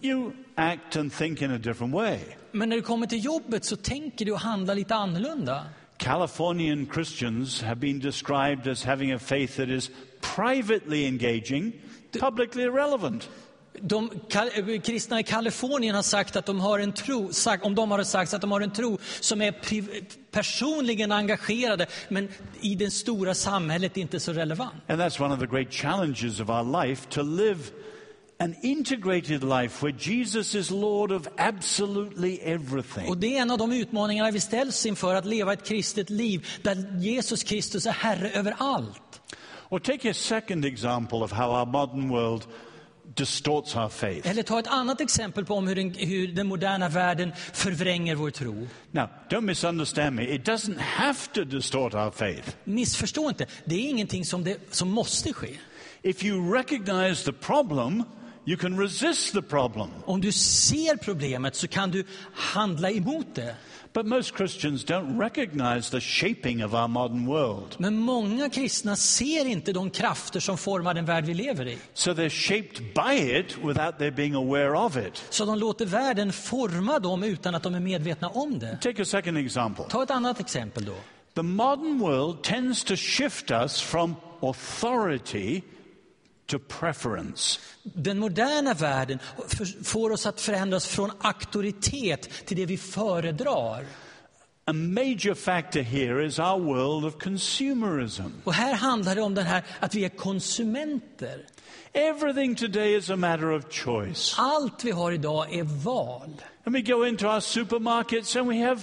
[0.00, 2.18] you act and think in a different way.
[2.52, 5.66] Men när du kommer till jobbet så tänker du och handlar lite annorlunda.
[5.98, 9.90] Californian Christians have been described as having a faith that is
[10.34, 11.72] privately engaging,
[12.20, 13.28] publicly irrelevant.
[13.80, 14.10] De
[14.56, 18.02] eh, kristna i Kalifornien har sagt att de har en tro, sagt, om de har
[18.02, 19.54] sagt att de har en tro som är
[20.30, 22.28] personligen engagerade, men
[22.60, 24.74] i det stora samhället inte så relevant.
[24.88, 27.58] And that's one of the great challenges of our life to live
[28.38, 33.08] an integrated life where Jesus is Lord of absolutely everything.
[33.08, 36.46] Och det är en av de utmaningarna vi ställs inför, att leva ett kristet liv
[36.62, 39.20] där Jesus Kristus är Herre över allt.
[39.70, 42.46] Or take a second example of how our modern world
[43.14, 44.26] distorts our faith.
[44.30, 48.30] Eller ta ett annat exempel på om hur den, hur den moderna världen förvränger vår
[48.30, 48.66] tro.
[48.90, 50.22] Now, don't misunderstand me.
[50.34, 52.56] It doesn't have to distort our faith.
[52.64, 55.50] Missförstå inte, det är ingenting som, det, som måste ske.
[56.02, 58.04] If you recognize the problem,
[58.46, 59.90] you can resist the problem.
[60.04, 63.54] Om du ser problemet så kan du handla emot det.
[63.92, 67.76] But most Christians don't recognize the shaping of our modern world.
[67.78, 71.78] Men många kristna ser inte de krafter som formar den värld vi lever i.
[71.94, 75.24] So they're shaped by it without their being aware of it.
[75.30, 78.78] Så de låter världen forma dem utan att de är medvetna om det.
[78.82, 79.84] Take a second example.
[79.88, 80.94] Ta ett annat exempel då.
[81.34, 85.62] The modern world tends to shift us from authority
[86.46, 87.60] to preference.
[87.82, 89.18] Den moderna världen
[89.84, 93.84] får oss att förändras från auktoritet till det vi föredrar.
[94.68, 98.22] A major factor here is our world of consumerism.
[98.44, 101.46] Och här handlar det om den här att vi är konsumenter.
[101.92, 104.34] Everything today is a matter of choice.
[104.38, 106.42] Allt vi har idag är val.
[106.64, 108.80] And we go into our supermarkets and we have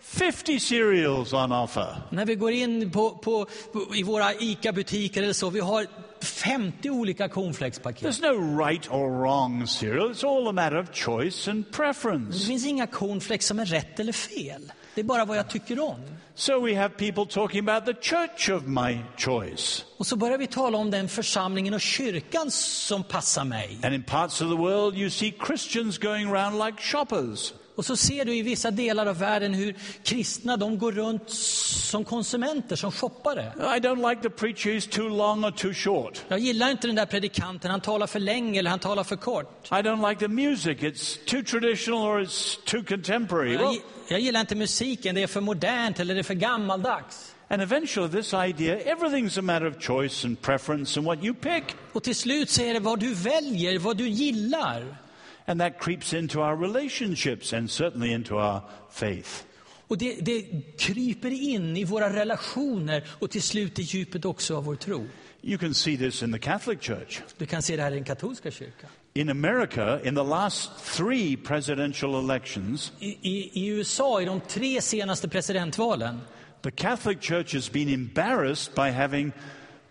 [0.00, 2.02] 50 cereals on offer.
[2.10, 5.86] När vi går in på, på, på, i våra ICA-butiker eller så, vi har
[6.24, 8.02] 50 olika cornflakespaket.
[8.02, 10.10] There's no right or wrong cereal.
[10.10, 12.46] It's all a matter of choice and Det preference.
[12.46, 14.72] finns inga cornflakes som är rätt eller fel.
[14.94, 16.00] Det är bara vad jag tycker om.
[16.34, 19.84] So we have people talking about the church of my choice.
[19.98, 23.78] Och så börjar vi tala om den församlingen och kyrkan som passar mig.
[23.82, 27.52] And in parts of the world, you see Christians going around like shoppers.
[27.76, 32.04] Och så ser du i vissa delar av världen hur kristna de går runt som
[32.04, 33.52] konsumenter, som shoppare.
[33.76, 36.24] I don't like the preacher, he's too long or too short.
[36.28, 39.68] Jag gillar inte den där predikanten, han talar för länge eller han talar för kort.
[39.70, 43.52] I don't like the music, it's too traditional or it's too contemporary.
[43.52, 43.76] Jag,
[44.08, 47.32] jag gillar inte musiken, det är för modernt eller det är för gammaldags.
[47.48, 51.64] and eventually, this idea everything's a matter of choice and preference and what you pick.
[51.92, 55.05] Och till slut så är det vad du väljer, vad du gillar.
[55.46, 59.44] And that creeps into our relationships and certainly into our faith.
[59.88, 60.44] Och det, det
[60.78, 65.06] kryper in i våra relationer och till slut i djupet också av vår tro.
[65.42, 67.20] You can see this in the Catholic Church.
[67.38, 68.90] Du kan se det här i den katolska kyrkan.
[69.14, 74.80] In America, in the last three presidential elections, I, i, I USA, i de tre
[74.80, 76.20] senaste presidentvalen,
[76.62, 79.32] the Catholic Church has been embarrassed by having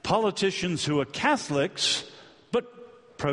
[0.03, 2.03] politicians who are Catholics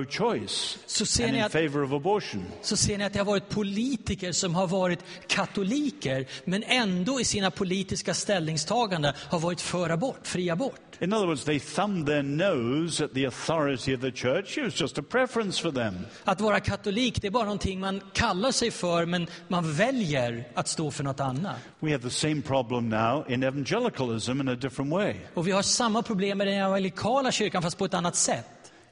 [0.01, 2.45] but pro choice Så ser and ni in att- favor of abortion.
[2.63, 7.25] så ser ni att det har varit politiker som har varit katoliker men ändå i
[7.25, 10.81] sina politiska ställningstaganden har varit för abort, fri abort.
[11.01, 14.59] In other words, they thumbed their nose at the authority of the church.
[14.59, 15.95] It was just a preference for them.
[16.25, 20.69] Att vara katolik det är bara någonting man kallar sig för men man väljer att
[20.69, 21.57] stå för något annat.
[21.81, 25.15] We have the same problem now in evangelicalism in a different way.
[25.35, 28.47] Och vi har samma problem med den evangelikala kyrkan fast på ett annat sätt.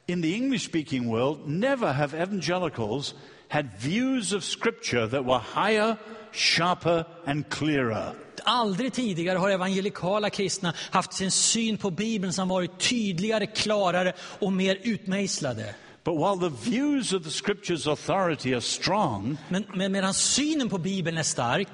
[0.06, 3.14] In the English speaking world, never have evangelicals
[3.48, 5.96] had views of Scripture that were higher,
[6.32, 8.14] sharper, and clearer.
[8.44, 14.52] Aldrig tidigare har evangelikala kristna haft sin syn på Bibeln som varit tydligare, klarare och
[14.52, 15.74] mer utmejslade.
[16.04, 20.78] But while the views of the Scripture's authority are strong, Men, men medan synen på
[20.78, 21.68] Bibeln är stark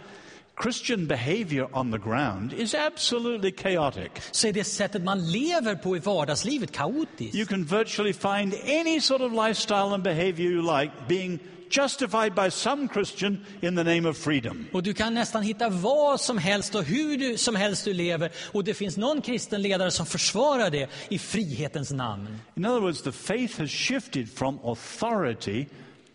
[0.63, 4.11] Christian behavior on the ground is absolutely chaotic.
[4.31, 7.35] så är det sättet man lever på i vardagslivet kaotiskt.
[7.35, 11.39] You can virtually find any sort of lifestyle and behavior you like being
[11.71, 14.67] justified by some Christian in the name of freedom.
[14.73, 18.31] Och du kan nästan hitta vad som helst och hur du, som helst du lever
[18.53, 22.41] och det finns någon kristen ledare som försvarar det i frihetens namn.
[22.55, 25.67] In other words, the faith has shifted from authority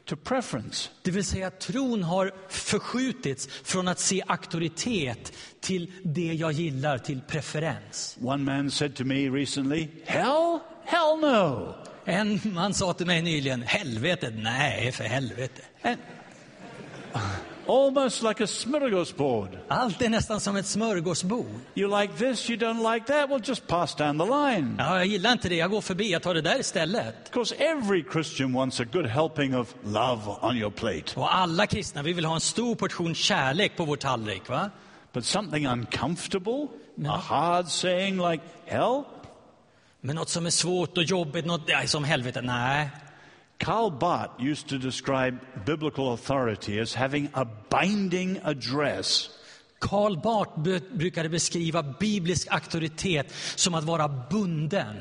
[0.05, 0.89] to preference.
[1.01, 6.97] Det vill säga att tron har förskjutits från att se auktoritet till det jag gillar,
[6.97, 8.17] till preferens.
[8.21, 10.59] One man said to me recently, Hell?
[10.85, 11.75] Hell no.
[12.05, 15.61] En man sa till mig nyligen, helvetet, nej för helvete.
[15.83, 15.97] And
[17.71, 19.57] almost like a smorgasbord.
[19.67, 21.45] Allt är nästan som ett smörgåsbord.
[21.75, 24.75] You like this, you don't like that, well, just pass down the line.
[24.77, 27.15] Ja, jag gillar inte det, jag går förbi, jag tar det där istället.
[27.27, 31.19] Of course, every Christian wants a good helping of love on your plate.
[31.19, 34.49] Och alla kristna, vi vill ha en stor portion kärlek på vår tallrik.
[34.49, 34.69] Va?
[35.13, 36.67] But something uncomfortable,
[37.07, 39.03] a hard saying like hell?
[40.01, 42.89] Men något som är svårt och jobbigt, något som helvete, nej.
[43.61, 49.29] Karl Barth used to describe biblical authority as having a binding address.
[49.79, 50.57] Karl Barth
[50.93, 54.95] brukade beskriva biblisk auktoritet som att vara bunden.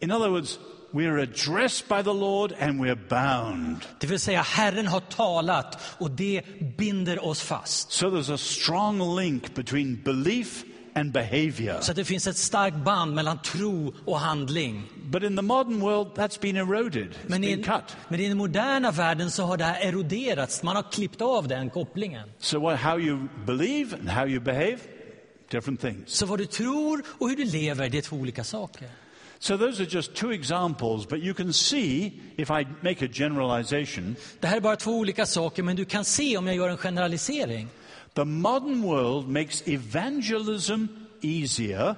[0.00, 0.58] In other words,
[0.92, 3.86] we're addressed by the Lord and we're bound.
[4.00, 6.42] Det vill säga, Herren har talat och det
[6.76, 7.92] binder oss fast.
[7.92, 11.80] So there's a strong link between belief and behavior.
[11.80, 14.82] Så det finns ett starkt band mellan tro och handling.
[15.10, 17.08] But in the modern world, that's been eroded.
[17.08, 17.96] It's Men i, been cut.
[18.08, 20.62] men i den moderna världen så har det här eroderats.
[20.62, 22.28] Man har klippt av den kopplingen.
[22.38, 24.78] So what, how you believe and how you behave,
[25.50, 26.08] different things.
[26.10, 28.88] Så vad du tror och hur du lever, det är två olika saker.
[29.38, 34.16] So those are just two examples, but you can see, if I make a generalization,
[34.40, 36.76] Det här är bara två olika saker, men du kan se om jag gör en
[36.76, 37.68] generalisering.
[38.14, 40.88] The modern world makes evangelism
[41.22, 41.96] easier,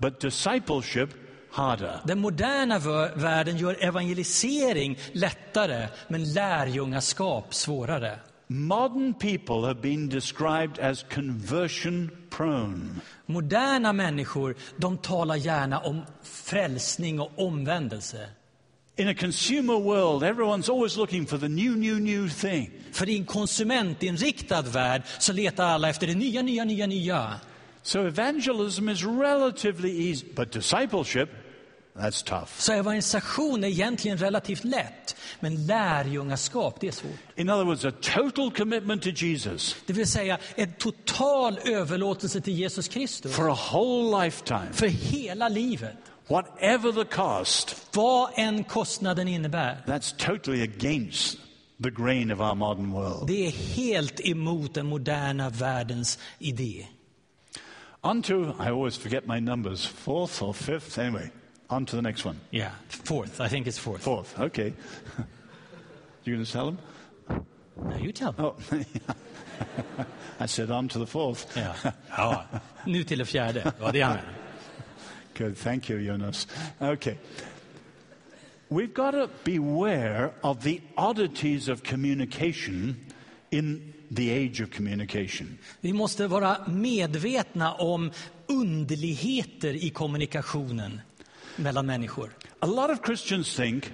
[0.00, 1.14] but discipleship
[1.50, 2.00] harder.
[2.04, 2.78] Den moderna
[3.16, 8.18] världen gör evangelisering lättare, men lärjungaskap svårare.
[8.50, 13.00] Modern people have been described as conversion prone.
[13.26, 18.28] Moderna människor, de talar gärna om frälsning och omvändelse.
[18.98, 22.70] In a consumer world, everyone's always looking for the new, new, new thing.
[22.92, 27.40] För i en konsumentinriktad värld så letar alla efter det nya, nya, nya, nya.
[27.82, 31.30] So evangelism is relatively easy, but discipleship,
[31.98, 32.50] that's tough.
[32.58, 37.18] Så evangelisation är egentligen relativt lätt, men lärjungaskap, det är svårt.
[37.36, 42.54] In other words, a total commitment to Jesus Det vill säga en total överlåtelse till
[42.54, 45.96] Jesus Kristus for a whole lifetime, för hela livet.
[46.28, 49.82] whatever the cost, Vad än kostnaden innebär.
[49.86, 51.38] that's totally against
[51.82, 53.26] the grain of our modern world.
[53.28, 56.86] Det är helt emot den moderna världens idé.
[58.00, 61.30] On to, I always forget my numbers, fourth or fifth, anyway,
[61.70, 62.40] on to the next one.
[62.50, 64.02] Yeah, fourth, I think it's fourth.
[64.02, 64.72] Fourth, okay.
[66.24, 66.78] you going to tell them?
[67.84, 68.34] No, you tell.
[68.38, 68.56] Oh,
[70.40, 71.56] I said on to the fourth.
[71.56, 71.74] Ja.
[72.16, 72.44] ja.
[72.84, 73.72] Nu till det fjärde.
[73.80, 74.34] Var det han menade.
[75.34, 76.46] Good, thank you, Jonas.
[76.80, 77.14] Okay.
[78.68, 82.96] We've got to beware of the oddities of communication
[83.50, 85.58] in the age of communication.
[85.80, 88.10] Vi måste vara medvetna om
[88.46, 91.00] underligheter i kommunikationen
[91.58, 92.30] mellan människor.
[92.60, 93.84] A lot of Christians think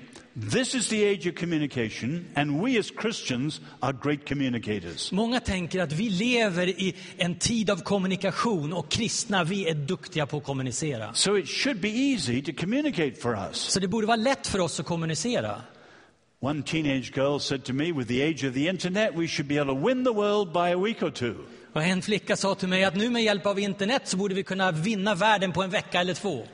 [0.52, 5.12] this is the age of communication, and we as Christians are great communicators.
[5.12, 10.26] Många tänker att vi lever i en tid av kommunikation och kristna, vi är duktiga
[10.26, 11.14] på att kommunicera.
[11.14, 13.56] So it should be easy to communicate for us.
[13.56, 15.62] Så det borde vara lätt för oss att kommunicera.
[16.40, 19.60] One teenage girl said to me, with the age of the internet, we should be
[19.60, 21.34] able to win the world by a week or two.
[21.72, 24.42] Och en flicka sa till mig att nu med hjälp av internet så borde vi
[24.42, 26.46] kunna vinna världen på en vecka eller två.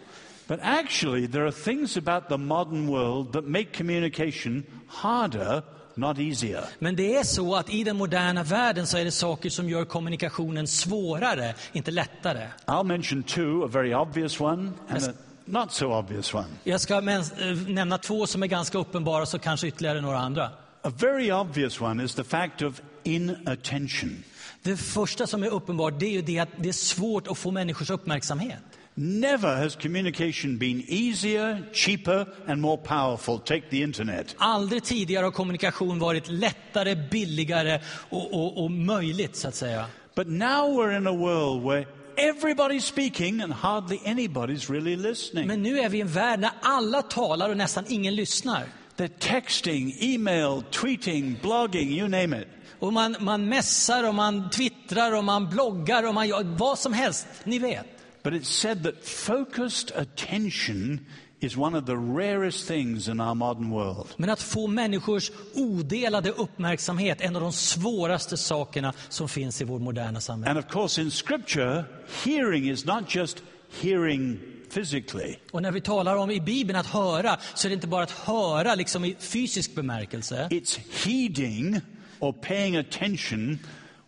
[0.51, 5.63] But actually, there are things about the modern world that make communication harder,
[5.95, 6.65] not easier.
[6.79, 9.85] Men det är så att i den moderna världen så är det saker som gör
[9.85, 12.49] kommunikationen svårare, inte lättare.
[12.67, 15.13] I'll mention two, a very obvious one and a
[15.45, 16.49] not so obvious one.
[16.65, 17.23] Jag ska eh,
[17.69, 20.51] nämna två som är ganska uppenbara, så kanske ytterligare några andra.
[20.83, 24.25] A very obvious one is the fact of inattention.
[24.63, 27.51] Det första som är uppenbart det är ju det att det är svårt att få
[27.51, 28.63] människors uppmärksamhet.
[28.95, 33.39] Never has communication been easier, cheaper, and more powerful.
[33.39, 34.35] Take the internet.
[34.39, 37.81] Aldrig tidigare har kommunikation varit lättare, billigare
[38.11, 39.87] och, och, och möjligt, så att säga.
[40.15, 41.87] But now we're in a world where
[42.17, 45.47] everybody's speaking and hardly anybody's really listening.
[45.47, 48.65] Men nu är vi i en värld där alla talar och nästan ingen lyssnar.
[48.97, 52.49] They're texting, email, tweeting, blogging, you name it.
[52.79, 56.93] Och man, man messar och man twittrar och man bloggar och man gör vad som
[56.93, 57.87] helst, ni vet.
[58.23, 61.01] But it's said that focused attention
[61.41, 64.15] is one of the rarest things in our modern world.
[64.17, 69.65] Men att få människors odelade uppmärksamhet är en av de svåraste sakerna som finns i
[69.65, 70.51] vårt moderna samhälle.
[70.51, 71.85] And of course, in Scripture,
[72.25, 73.43] hearing is not just
[73.83, 74.41] hearing
[74.75, 75.37] physically.
[75.51, 78.11] Och när vi talar om i Bibeln att höra, så är det inte bara att
[78.11, 80.49] höra liksom i fysisk bemärkelse.
[80.51, 81.81] It's heeding
[82.19, 83.59] or paying attention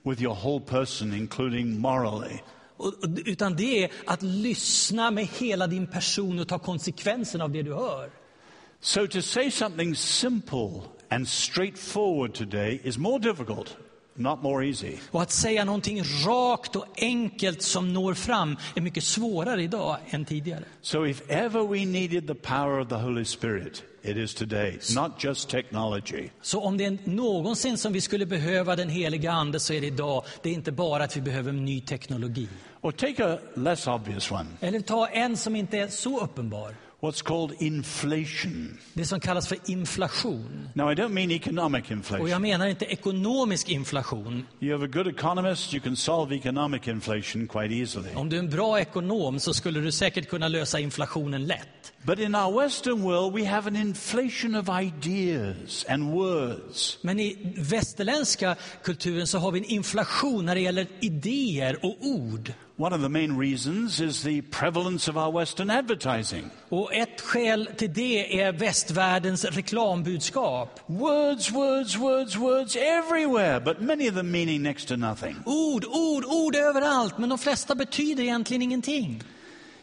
[0.03, 2.39] with your whole person, including morally.
[3.25, 7.75] Utan det är att lyssna med hela din person och ta konsekvensen av det du
[7.75, 8.11] hör.
[8.81, 13.77] So to say something simple and straightforward today is more difficult,
[14.15, 14.97] not more easy.
[15.11, 20.25] Och att säga någonting rakt och enkelt som når fram är mycket svårare idag än
[20.25, 20.65] tidigare.
[20.81, 25.25] So if ever we needed the power of the Holy Spirit, it is today, not
[25.25, 26.29] just technology.
[26.43, 29.87] Så om det är någonsin som vi skulle behöva den heliga ande så är det
[29.87, 30.25] idag.
[30.43, 32.49] Det är inte bara att vi behöver ny teknologi.
[32.83, 36.75] Or take a less obvious one, Eller ta en som inte är så uppenbar.
[37.01, 38.79] what's called inflation.
[38.95, 40.69] Det som kallas för inflation.
[40.75, 42.29] Now, I don't mean economic Och inflation.
[42.31, 44.47] jag menar inte ekonomisk inflation.
[44.61, 48.15] You have a good economist, you can solve economic inflation quite easily.
[48.15, 51.93] Om du är en bra ekonom så skulle du säkert kunna lösa inflationen lätt.
[52.03, 56.99] But in our Western world, we have an inflation of ideas and words.
[57.03, 62.53] Men i västerländska kulturen så har vi en inflation när det gäller idéer och ord.
[62.83, 66.51] One of the main reasons is the prevalence of our Western advertising.
[66.69, 70.81] Och ett skäl till det är västvärldens reklambudskap.
[70.87, 75.37] Words, words, words, words everywhere, but many of them meaning next to nothing.
[75.47, 79.23] Ord, ord, ord överallt, men de flesta betyder egentligen ingenting.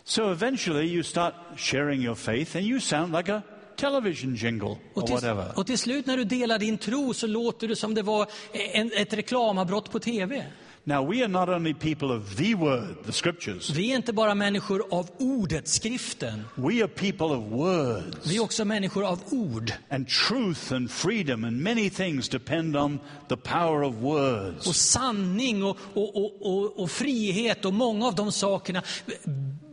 [0.03, 3.41] So eventually you start sharing your faith and you sound like a
[3.75, 5.45] television jingle or Och till, whatever.
[5.55, 8.27] och till slut när du delar din tro så låter det som det var
[8.73, 10.45] en, ett reklamavbrott på tv.
[10.89, 14.35] Now, we are not only people of the word, the scriptures, Vi är inte bara
[14.35, 16.43] människor av ordet, skriften.
[16.55, 18.27] we are people of words.
[18.27, 19.73] Vi är också människor av ord.
[19.89, 24.75] And truth and freedom and many things depend on the power of Och words.
[24.77, 28.81] sanning och, och, och, och, och frihet och många av de sakerna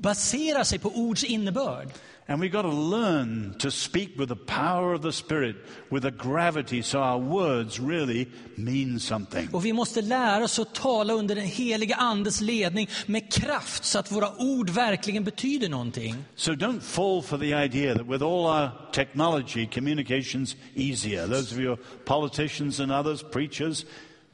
[0.01, 1.89] baserar sig på ords innebörd.
[2.29, 5.57] And we've got to learn to speak with the power of the Spirit,
[5.91, 9.49] with a gravity, so our words really mean something.
[9.53, 13.99] Och vi måste lära oss att tala under den heliga Andes ledning med kraft så
[13.99, 16.15] att våra ord verkligen betyder någonting.
[16.35, 21.27] So don't fall for the idea that with all our technology, communication's easier.
[21.27, 23.87] Those of you politicians and others, preachers,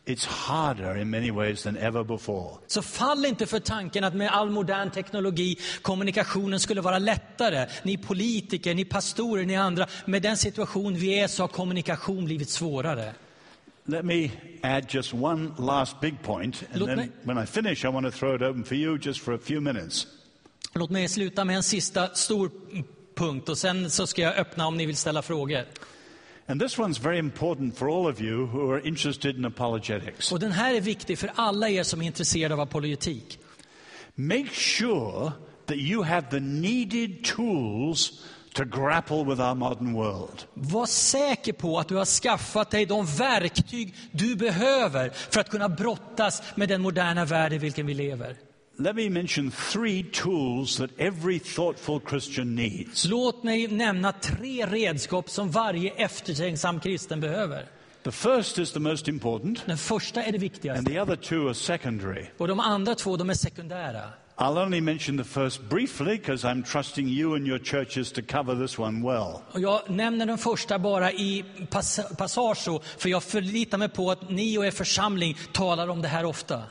[0.07, 2.59] it's harder in many ways than ever before.
[2.67, 7.67] Så fall inte för tanken att med all modern teknologi kommunikationen skulle vara lättare.
[7.83, 9.87] Ni politiker, ni pastorer, ni andra.
[10.05, 13.15] Med den situation vi är så har kommunikation blivit svårare.
[13.85, 14.31] Let me
[14.63, 18.07] add just one last big point, and Look, then ma- when I finish, I want
[18.07, 20.07] to throw it open for you just for a few minutes.
[20.75, 22.51] Låt mig sluta med en sista stor
[23.15, 25.65] punkt och sen så ska jag öppna om ni vill ställa frågor.
[26.53, 30.33] And this one's very important for all of you who are interested in apologetics.
[30.33, 33.39] Och den här är viktig för alla er som är intresserade av apologetik.
[34.15, 35.33] Make sure
[35.67, 40.45] that you have the needed tools to grapple with our modern world.
[40.55, 45.69] Var säker på att du har skaffat dig de verktyg du behöver för att kunna
[45.69, 48.37] brottas med den moderna värld i vilken vi lever.
[48.83, 53.05] Let me mention three tools that every thoughtful Christian needs.
[53.05, 57.67] Låt mig nämna tre redskap som varje eftertänksam kristen behöver.
[58.03, 61.47] The first is the most important, Den första är det and viktigaste the other two
[61.49, 62.27] are secondary.
[62.39, 64.03] och de andra två de är sekundära.
[64.37, 68.67] I'll only mention the first briefly because I'm trusting you and your churches to cover
[68.67, 69.63] this one well.
[69.63, 74.59] Jag nämner den första bara i pass- passage för jag förlitar mig på att ni
[74.59, 76.63] och er församling talar om det här ofta.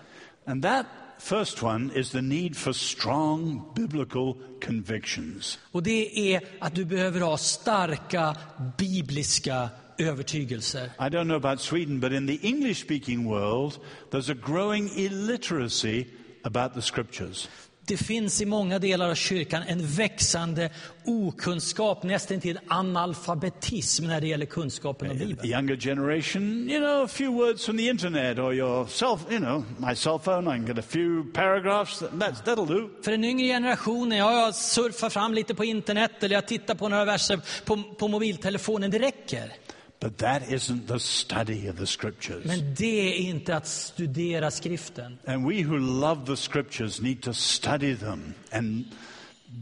[0.45, 0.86] And that
[1.22, 5.60] First one is the need for strong biblical convictions.
[5.72, 8.36] Och det är att du behöver ha starka
[8.78, 10.86] bibliska övertygelser.
[10.86, 16.08] I don't know about Sweden, but in the English speaking world, there's a growing illiteracy
[16.44, 17.50] about the scriptures.
[17.92, 20.70] Det finns i många delar av kyrkan en växande
[21.06, 25.50] okunskap, nästan till analfabetism när det gäller kunskapen om The Bibeln.
[25.50, 29.64] younger generation, you know, a few words from the internet or your cell, you know,
[29.78, 32.89] my cell phone, I can get a few paragraphs, that's, that'll do.
[33.04, 36.89] För den yngre generationen, ja, jag surfar fram lite på internet eller jag tittar på
[36.89, 39.54] några verser på, på mobiltelefonen, det räcker.
[40.02, 42.45] But that isn't the study of the scriptures.
[42.45, 45.18] Men det är inte att studera skriften.
[45.26, 48.86] And we who love the scriptures need to study them and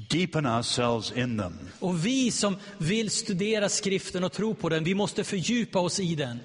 [0.09, 1.53] deepen ourselves in them.
[1.79, 6.15] Och vi som vill studera skriften och tro på den, vi måste fördjupa oss i
[6.15, 6.39] den.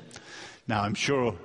[0.64, 1.36] Now, I'm sure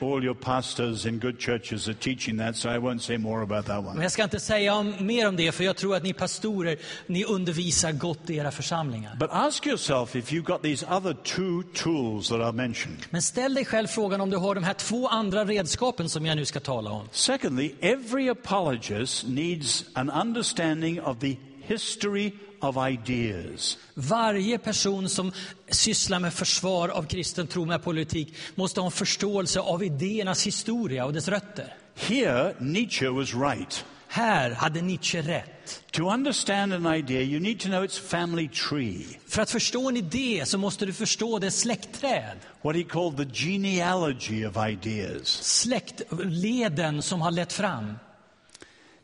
[0.00, 3.66] all your pastors in good churches are teaching that, so I won't say more about
[3.66, 4.02] that Men one.
[4.02, 6.76] jag ska inte säga om, mer om det, för jag tror att ni pastorer,
[7.06, 9.16] ni undervisar gott i era församlingar.
[9.20, 12.98] But ask yourself if you've got these other two tools that are mentioned.
[13.10, 16.36] Men ställ dig själv frågan om du har de här två andra redskapen som jag
[16.36, 17.08] nu ska tala om.
[17.12, 23.78] Secondly, every apologist needs an understanding of the history of ideas.
[23.94, 25.32] Varje person som
[25.68, 31.04] sysslar med försvar av kristen tro med politik måste ha en förståelse av idéernas historia
[31.04, 31.74] och dess rötter.
[31.94, 33.84] Here, Nietzsche was right.
[34.10, 35.82] Här hade Nietzsche rätt.
[35.90, 39.96] To understand an idea, you need to know its family tree, För att förstå en
[39.96, 42.38] idé så måste du förstå dess släktträd.
[42.62, 45.28] what he called the genealogy of ideas.
[45.28, 47.98] Släktleden som har lett fram.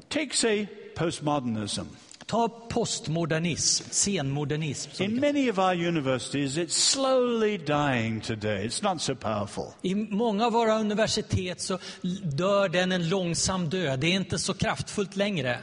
[0.09, 1.85] Take, say, postmodernism.
[2.27, 5.03] Ta postmodernism, senmodernism.
[5.03, 8.64] In many of our universities, it's slowly dying today.
[8.64, 9.64] It's not so powerful.
[9.83, 11.79] I många av våra universitet så
[12.22, 14.01] dör den en långsam död.
[14.01, 15.59] Det är inte så kraftfullt längre.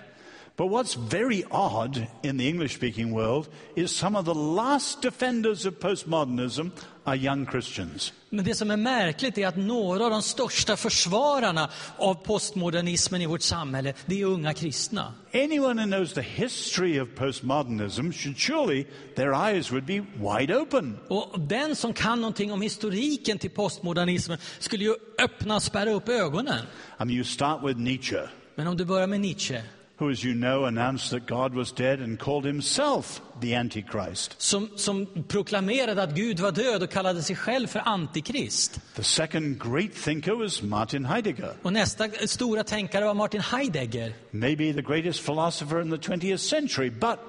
[0.62, 5.66] But what's very odd in the English speaking world is some of the last defenders
[5.66, 6.72] of postmodernism
[7.04, 8.14] are young Christians.
[8.30, 13.26] Men det som är märkligt är att några av de största försvararna av postmodernismen i
[13.26, 15.14] vårt samhälle, det är unga kristna.
[15.34, 18.86] Anyone who knows the history of postmodernism should surely,
[19.16, 21.00] their eyes would be wide open.
[21.08, 26.10] Och den som kan någonting om historiken till postmodernismen skulle ju öppna och spärra upp
[26.10, 26.66] ögonen.
[27.00, 29.64] I mean, you start with Nietzsche, Men om du börjar med Nietzsche,
[30.02, 34.42] who, as you know, announced that God was dead and called himself the Antichrist.
[34.42, 38.80] som, som proklamerade att Gud var död och kallade sig själv för antikrist.
[38.96, 44.14] The second great thinker was Martin Heidegger, Och nästa stora tänkare var Martin Heidegger.
[44.32, 47.20] maybe the greatest philosopher in the 20th century, but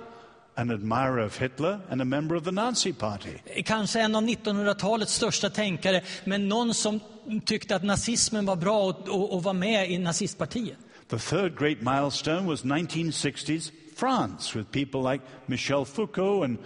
[0.55, 3.63] an admirer of Hitler and a member of the Nazi Party.
[3.65, 7.01] Kanske en av 1900-talets största tänkare, men någon som
[7.47, 10.77] tyckte att nazismen var bra och, och, och var med i nazistpartiet.
[11.13, 16.59] The third great milestone was 1960s France, with people like Michel Foucault and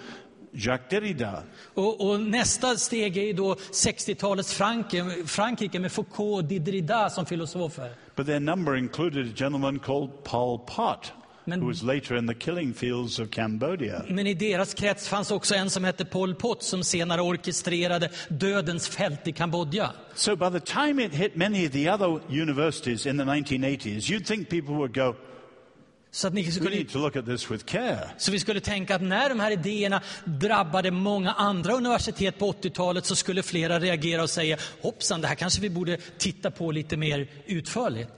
[0.52, 1.42] Jacques Derrida.
[1.74, 7.90] Och, och nästa steg är då 60-talets Frankrike, Frankrike med Foucault och Diderrida som filosofer.
[8.16, 11.12] But their number included a gentleman called Pol Pot,
[11.48, 14.04] Men- who was later in the killing fields of Cambodia.
[14.08, 18.88] Men i deras krets fanns också en som hette Pol Pot som senare orkestrerade dödens
[18.88, 19.90] fält i Kambodja.
[20.14, 24.26] So by the time it hit many of the other universities in the 1980s, you'd
[24.26, 25.14] think people would go,
[26.16, 26.76] Så, att ni skulle,
[28.18, 33.06] så vi skulle tänka att när de här idéerna drabbade många andra universitet på 80-talet
[33.06, 36.96] så skulle flera reagera och säga hoppsan, det här kanske vi borde titta på lite
[36.96, 38.10] mer utförligt.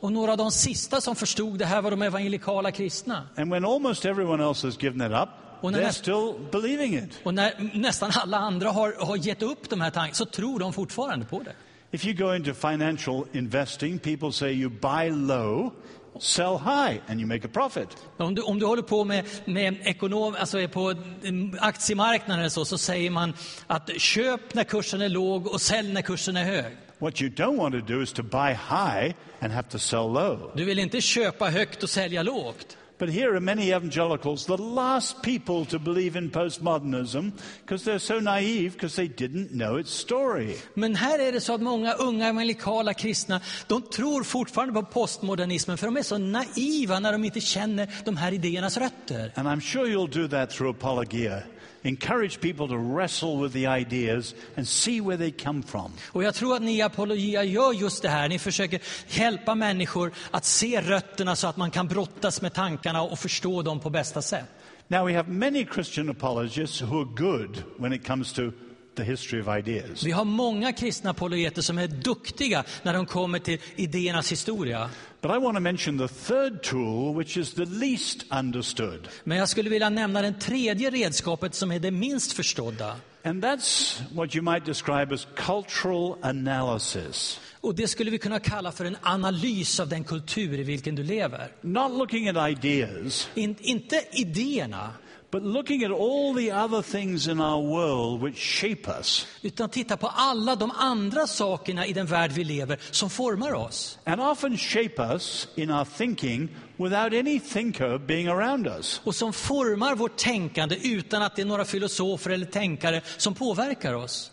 [0.00, 3.28] Och några av de sista som förstod det här var de evangelikala kristna.
[3.36, 5.28] And when almost everyone else has given it up,
[5.60, 7.10] Och när näst- still believing it.
[7.22, 10.72] Och när nästan alla andra har, har gett upp de här tankarna så tror de
[10.72, 11.52] fortfarande på det.
[11.94, 15.72] If you go into financial investing, people say you buy low,
[16.18, 17.88] sell high, and you make a profit.
[18.16, 22.64] Om du, om du håller på med, med ekonom, alltså är på mm, aktiemarknaden så,
[22.64, 23.34] så säger man
[23.66, 26.76] att köp när kursen är låg och sälj när kursen är hög.
[26.98, 30.50] What you don't want to do is to buy high and have to sell low.
[30.54, 32.76] Du vill inte köpa högt och sälja lågt.
[33.02, 38.20] But here are many evangelicals, the last people to believe in postmodernism because they're so
[38.20, 40.56] naive because they didn't know its story.
[40.74, 45.78] Men här är det så att många unga evangelikala kristna, de tror fortfarande på postmodernismen
[45.78, 49.32] för de är så naiva när de inte känner de här idéernas rötter.
[49.36, 51.42] And I'm sure you'll do that through apologia.
[51.84, 55.92] Encourage people to wrestle with the ideas and see where they come from.
[56.06, 58.28] Och jag tror att ni Apologia gör just det här.
[58.28, 63.18] Ni försöker hjälpa människor att se rötterna så att man kan brottas med tankarna och
[63.18, 64.48] förstå dem på bästa sätt.
[64.88, 68.52] Now, we have many Christian apologists who are good when it comes to
[68.94, 70.02] the history of ideas.
[70.02, 74.90] Vi har många kristna apologeter som är duktiga när de kommer till idéernas historia.
[75.20, 79.08] But I want to mention the third tool, which is the least understood.
[79.24, 82.96] Men jag skulle vilja nämna det tredje redskapet som är det minst förstådda.
[83.24, 87.40] And that's what you might describe as cultural analysis.
[87.60, 91.02] Och det skulle vi kunna kalla för en analys av den kultur i vilken du
[91.02, 91.52] lever.
[91.60, 94.90] Not looking at ideas, In, inte idéerna,
[95.32, 99.26] but looking at all the other things in our world which shape us.
[99.42, 103.98] utan titta på alla de andra sakerna i den värld vi lever som formar oss.
[104.04, 109.00] And often shape us in our thinking without any thinker being around us.
[109.04, 113.94] Och som formar vårt tänkande utan att det är några filosofer eller tänkare som påverkar
[113.94, 114.30] oss.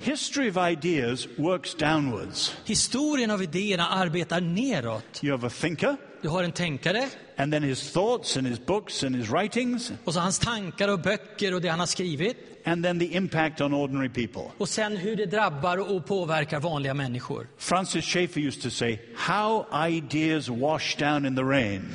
[0.00, 2.54] History of ideas works downwards.
[2.64, 5.20] Historien av idéerna arbetar neråt.
[5.22, 9.04] You have a thinker, Du har en tänkare and then his thoughts and his books
[9.04, 12.36] and his writings, och så hans tankar och böcker och det han har skrivit.
[12.64, 14.50] and then the impact on ordinary people.
[14.58, 17.46] Och sen hur det drabbar och påverkar vanliga människor.
[17.58, 21.94] Francis Schaeffer used to say, How ideas wash down in the rain.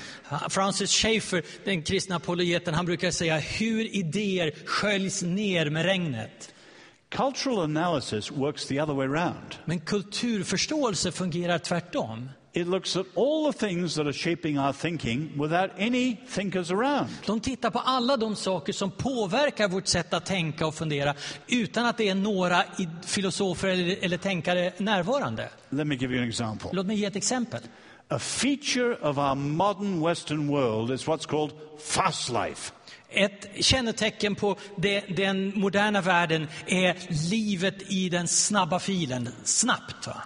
[0.49, 6.53] Francis Schaeffer, den kristna apologeten, han brukar säga hur idéer sköljs ner med regnet.
[7.09, 9.55] Cultural analysis works the other way around.
[9.65, 12.29] Men kulturförståelse fungerar tvärtom.
[12.55, 17.09] It looks at all the things that are shaping our thinking without any thinkers around.
[17.25, 21.13] De tittar på alla de saker som påverkar vårt sätt att tänka och fundera
[21.47, 22.63] utan att det är några
[23.05, 25.49] filosofer eller, eller tänkare närvarande.
[25.69, 26.69] Let me give you an example.
[26.73, 27.61] Låt mig ge ett exempel.
[28.07, 32.73] A feature of our modern Western world is what's called fast life.
[33.09, 36.95] Ett kännetecken på det, den moderna världen är
[37.29, 40.07] livet i den snabba filen, snabbt.
[40.07, 40.21] Va?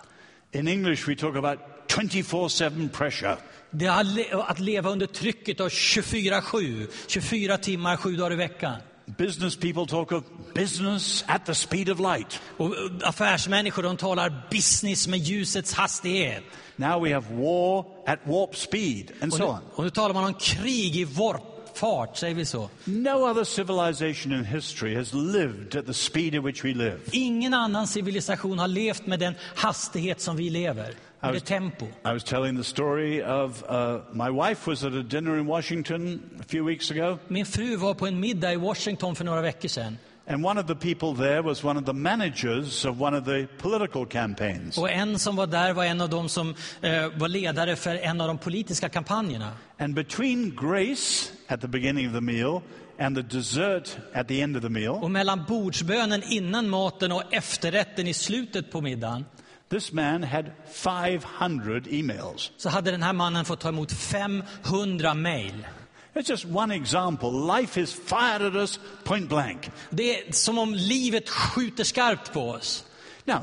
[0.52, 3.38] In English, we talk about 24 7 pressure.
[3.72, 8.76] Det att le- att leva under trycket av 24-7, 24 timmar, sju dagar i veckan.
[9.18, 10.24] Business people talk of
[10.56, 12.42] business at the speed of light.
[12.58, 12.74] Och
[13.04, 16.44] affärsmänniskor de talar business med ljusets hastighet.
[16.76, 19.60] Now we have war at warp speed, and so on.
[19.76, 22.70] och nu talar man om krig i warpfart, säger vi så.
[22.86, 27.00] No other civilization in history has lived at the speed at which we live.
[27.12, 31.86] Ingen annan civilisation har levt med den hastighet som vi lever, det tempo.
[31.86, 36.22] I was telling the story of uh, my wife was at a dinner in Washington
[36.40, 39.68] a few weeks ago, Min fru var på en middag i Washington för några veckor
[39.70, 39.98] sedan.
[40.30, 43.48] and one of the people there was one of the managers of one of the
[43.58, 44.78] political campaigns.
[44.78, 48.22] Och en som var där var en av dem som eh, var ledare för en
[48.22, 49.52] av de politiska kampanjerna.
[49.80, 52.62] And between grace at the beginning of the meal
[53.00, 57.24] and the dessert at the end of the meal, Och mellan bordsbönen innan maten och
[57.34, 59.26] efterrätten i slutet på middagen
[59.70, 62.52] this man had 500 emails.
[62.58, 65.68] så hade den här mannen fått ta emot 500 mejl.
[66.14, 67.32] It's just one example.
[67.32, 69.70] Life is fired at us point blank.
[69.90, 72.86] Det är som om livet skjuter skarpt på oss.
[73.26, 73.42] Now,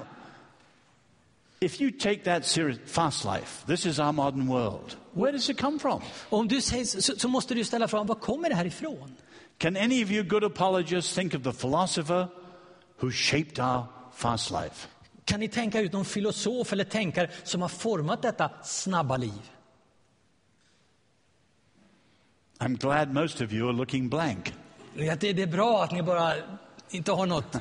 [1.61, 4.97] if you take that serious, fast life, this is our modern world.
[5.13, 6.03] Where does it come from?
[6.31, 9.17] Om du säger, så, så måste du ställa frågan, var kommer det här ifrån?
[9.59, 12.29] Can any of you good apologists think of the philosopher
[13.01, 14.89] who shaped our fast life?
[15.25, 19.51] Kan ni tänka ut någon filosof eller tänkare som har format detta snabba liv?
[22.59, 24.55] I'm glad most of you are looking blank
[24.95, 26.33] Det är bra att ni bara
[26.91, 27.57] inte har något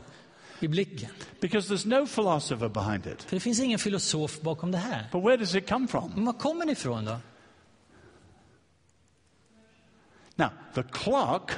[0.60, 1.10] i blicken.
[1.42, 3.24] because there's no philosopher behind it.
[3.24, 5.10] För det finns ingen filosof bakom det här.
[5.12, 6.12] But where does it come from?
[6.16, 7.18] Men var kommer det ifrån då?
[10.36, 11.52] Now, the clock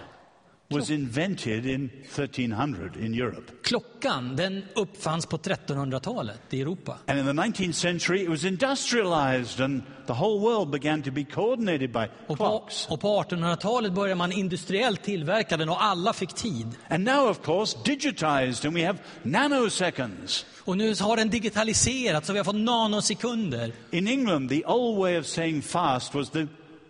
[0.69, 3.51] was invented in 1300 in Europe.
[3.63, 6.97] Klockan, den uppfanns på 1300-talet i Europa.
[7.07, 11.23] And in the 19th century, it was industrialized, and the whole world began to be
[11.23, 12.87] coordinated by Och på, clocks.
[12.89, 16.67] och på 1800-talet började man industriellt tillverka den och alla fick tid.
[16.89, 20.45] And now, of course, digitized, and we have nanoseconds.
[20.59, 23.73] Och nu har den digitaliserats så vi har fått nanosekunder.
[23.91, 26.47] In England, the old way of saying fast was the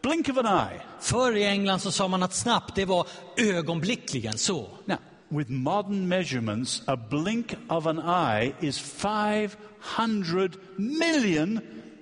[0.07, 0.81] blink of an eye.
[0.99, 4.67] Förr i England så sa man att snabbt, det var ögonblickligen så.
[4.85, 4.97] Now,
[5.29, 11.59] with modern measurements, a blink of an eye is 500 million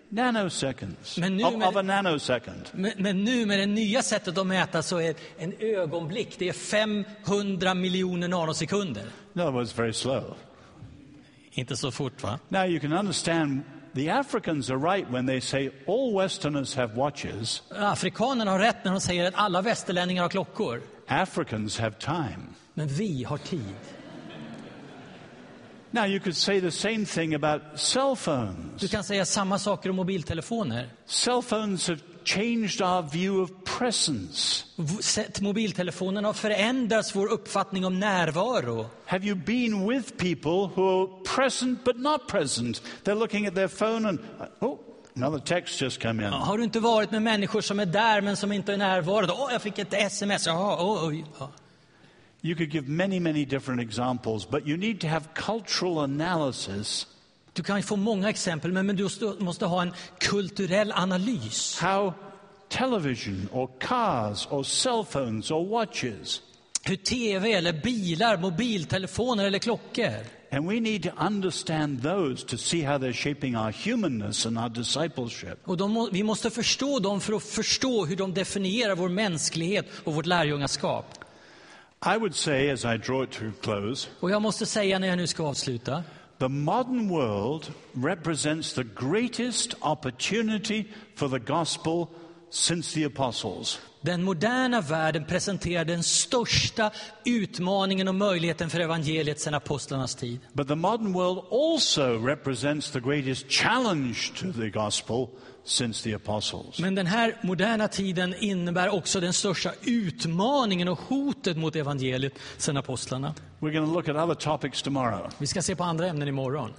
[0.10, 2.70] nanoseconds Men nu of, med- of a nanosecond.
[2.72, 6.54] Men, men nu med det nya sättet att mäta så är en ögonblick, det är
[6.54, 9.04] 500 miljoner nanosekunder.
[9.36, 10.36] In other words, very slow.
[11.52, 12.40] Inte så fort va?
[12.50, 13.62] Now, you can understand
[13.96, 18.92] the Africans are right when they say all Westerners have watches, Afrikanerna har rätt när
[18.92, 20.82] de säger att alla västerlänningar har klockor.
[21.08, 22.40] Africans have time.
[22.74, 23.76] Men vi har tid.
[25.92, 28.92] Now, you could say the same thing about cell Du phones.
[28.92, 30.90] kan säga samma saker om mobiltelefoner.
[31.06, 33.50] Cell phones have changed our view of
[33.80, 34.66] presence?
[35.02, 38.86] Sätt- Mobiltelefonen har förändrats vår uppfattning om närvaro.
[39.06, 42.82] Have you been with people who are present but not present?
[43.04, 44.80] They're looking at their phone and, uh, oh,
[45.16, 46.34] another text just come in.
[46.34, 49.34] Har du inte varit med människor som är där men som inte är närvarande?
[49.38, 50.46] Åh, jag fick ett sms.
[50.48, 51.14] Jaha.
[51.40, 51.52] Ja.
[52.46, 57.08] You could give many, many different examples, but you need to have cultural analysis
[57.54, 61.80] Du kan ju få många exempel, men, men du måste, ha en kulturell analys.
[61.80, 62.14] how
[62.70, 66.42] television or cars or cell phones or watches.
[66.86, 70.26] Hur tv, eller bilar, mobiltelefoner eller klockor.
[70.52, 74.70] And we need to understand those to see how they're shaping our humanness and our
[74.70, 75.60] discipleship.
[75.64, 80.14] Och de, vi måste förstå dem för att förstå hur de definierar vår mänsklighet och
[80.14, 81.06] vårt lärjungaskap.
[82.16, 85.18] I would say, as I draw it to close, Och jag måste säga när jag
[85.18, 86.04] nu ska avsluta.
[86.44, 90.86] The modern world represents the greatest opportunity
[91.16, 92.10] for the gospel
[92.50, 93.80] since the apostles.
[94.02, 96.92] Den moderna världen presenterar den största
[97.26, 100.40] utmaningen och möjligheten för evangeliet sedan apostlarnas tid.
[100.54, 105.30] But the modern world also represents the greatest challenge to the gospel
[105.64, 106.80] since the apostles.
[106.80, 112.78] Men den här moderna tiden innebär också den största utmaningen och hotet mot evangeliet sedan
[112.78, 113.34] apostlarna.
[113.60, 115.30] We're going to look at other topics tomorrow.
[115.38, 116.74] Vi ska se på andra ämnen imorgon.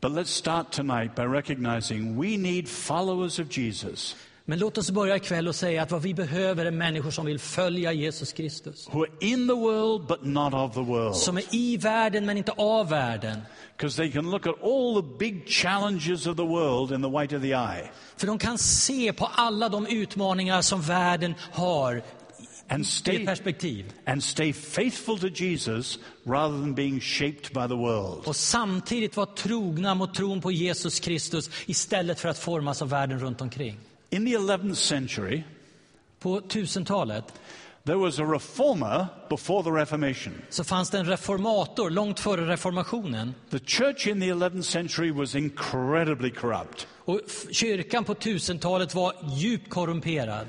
[0.00, 5.16] But let's start tonight by recognizing we need followers of Jesus Men låt oss börja
[5.16, 8.88] ikväll och säga att vad vi behöver är människor som vill följa Jesus Kristus.
[8.92, 11.16] who are in the world but not of the world.
[11.16, 13.40] Som är i världen men inte av världen.
[13.76, 17.36] Because they can look at all the big challenges of the world in the white
[17.36, 22.02] of the eye För de kan se på alla de utmaningar som världen har
[22.68, 23.92] and stay, perspektiv.
[24.06, 28.26] and stay faithful to Jesus rather than being shaped by the world.
[28.26, 33.18] Och samtidigt vara trogna mot tron på Jesus Kristus istället för att formas av världen
[33.20, 33.78] runt omkring.
[34.12, 35.42] In the 11th century,
[36.20, 37.24] På 1000-talet
[37.84, 40.32] there was a reformer before the Reformation.
[40.50, 43.34] så fanns det en reformator långt före reformationen.
[43.50, 49.70] The church in the 11th century was incredibly corrupt, Och kyrkan på 1000-talet var djupt
[49.70, 50.46] korrumperad.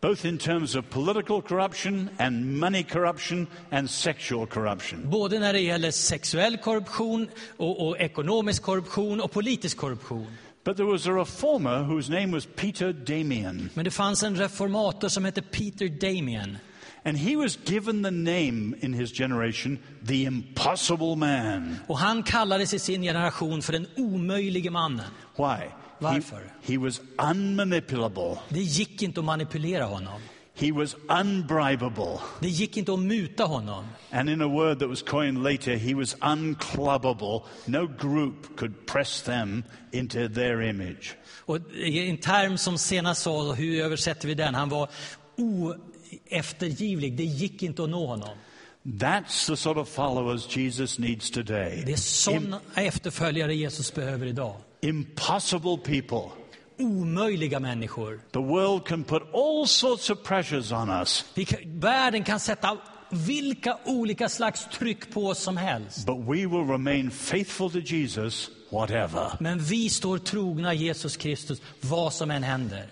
[0.00, 5.10] both in terms of political corruption and money corruption and sexual corruption.
[5.10, 10.26] Både när det gäller sexuell korruption, och, och ekonomisk korruption och politisk korruption.
[10.64, 13.70] But there was a reformer whose name was Peter Damian.
[13.74, 16.58] Men det fanns en reformator som hette Peter Damian.
[17.04, 21.76] And he was given the name in his generation, the impossible man.
[21.86, 25.06] Och han kallades i sin generation för den omöjlige mannen.
[25.36, 25.44] Why?
[25.44, 26.52] He, Varför?
[26.62, 27.00] he was
[27.30, 28.38] unmanipulable.
[28.48, 30.20] Det gick inte att manipulera honom.
[30.56, 32.20] He was unbribable.
[32.40, 33.84] Det gick inte att muta honom.
[34.10, 37.42] And in a word that was coined later, he was unclubbable.
[37.66, 41.16] No group could press them into their image.
[41.46, 44.54] Och en term som senast sa, hur översätter vi den?
[44.54, 44.88] Han var
[45.36, 47.16] oeftergivlig.
[47.16, 48.36] Det gick inte att nå honom.
[48.84, 51.82] That's the sort of followers Jesus needs today.
[51.86, 54.56] Det är sådana efterföljare Jesus behöver idag.
[54.80, 56.30] Impossible people.
[56.78, 58.20] Omöjliga människor.
[58.32, 62.78] The world can put all sorts of pressures on us, kan, världen kan sätta
[63.10, 66.06] vilka olika slags tryck på oss som helst.
[66.06, 69.36] but we will remain faithful to Jesus, whatever.
[69.40, 72.86] Men vi står trogna Jesus Kristus vad som än händer.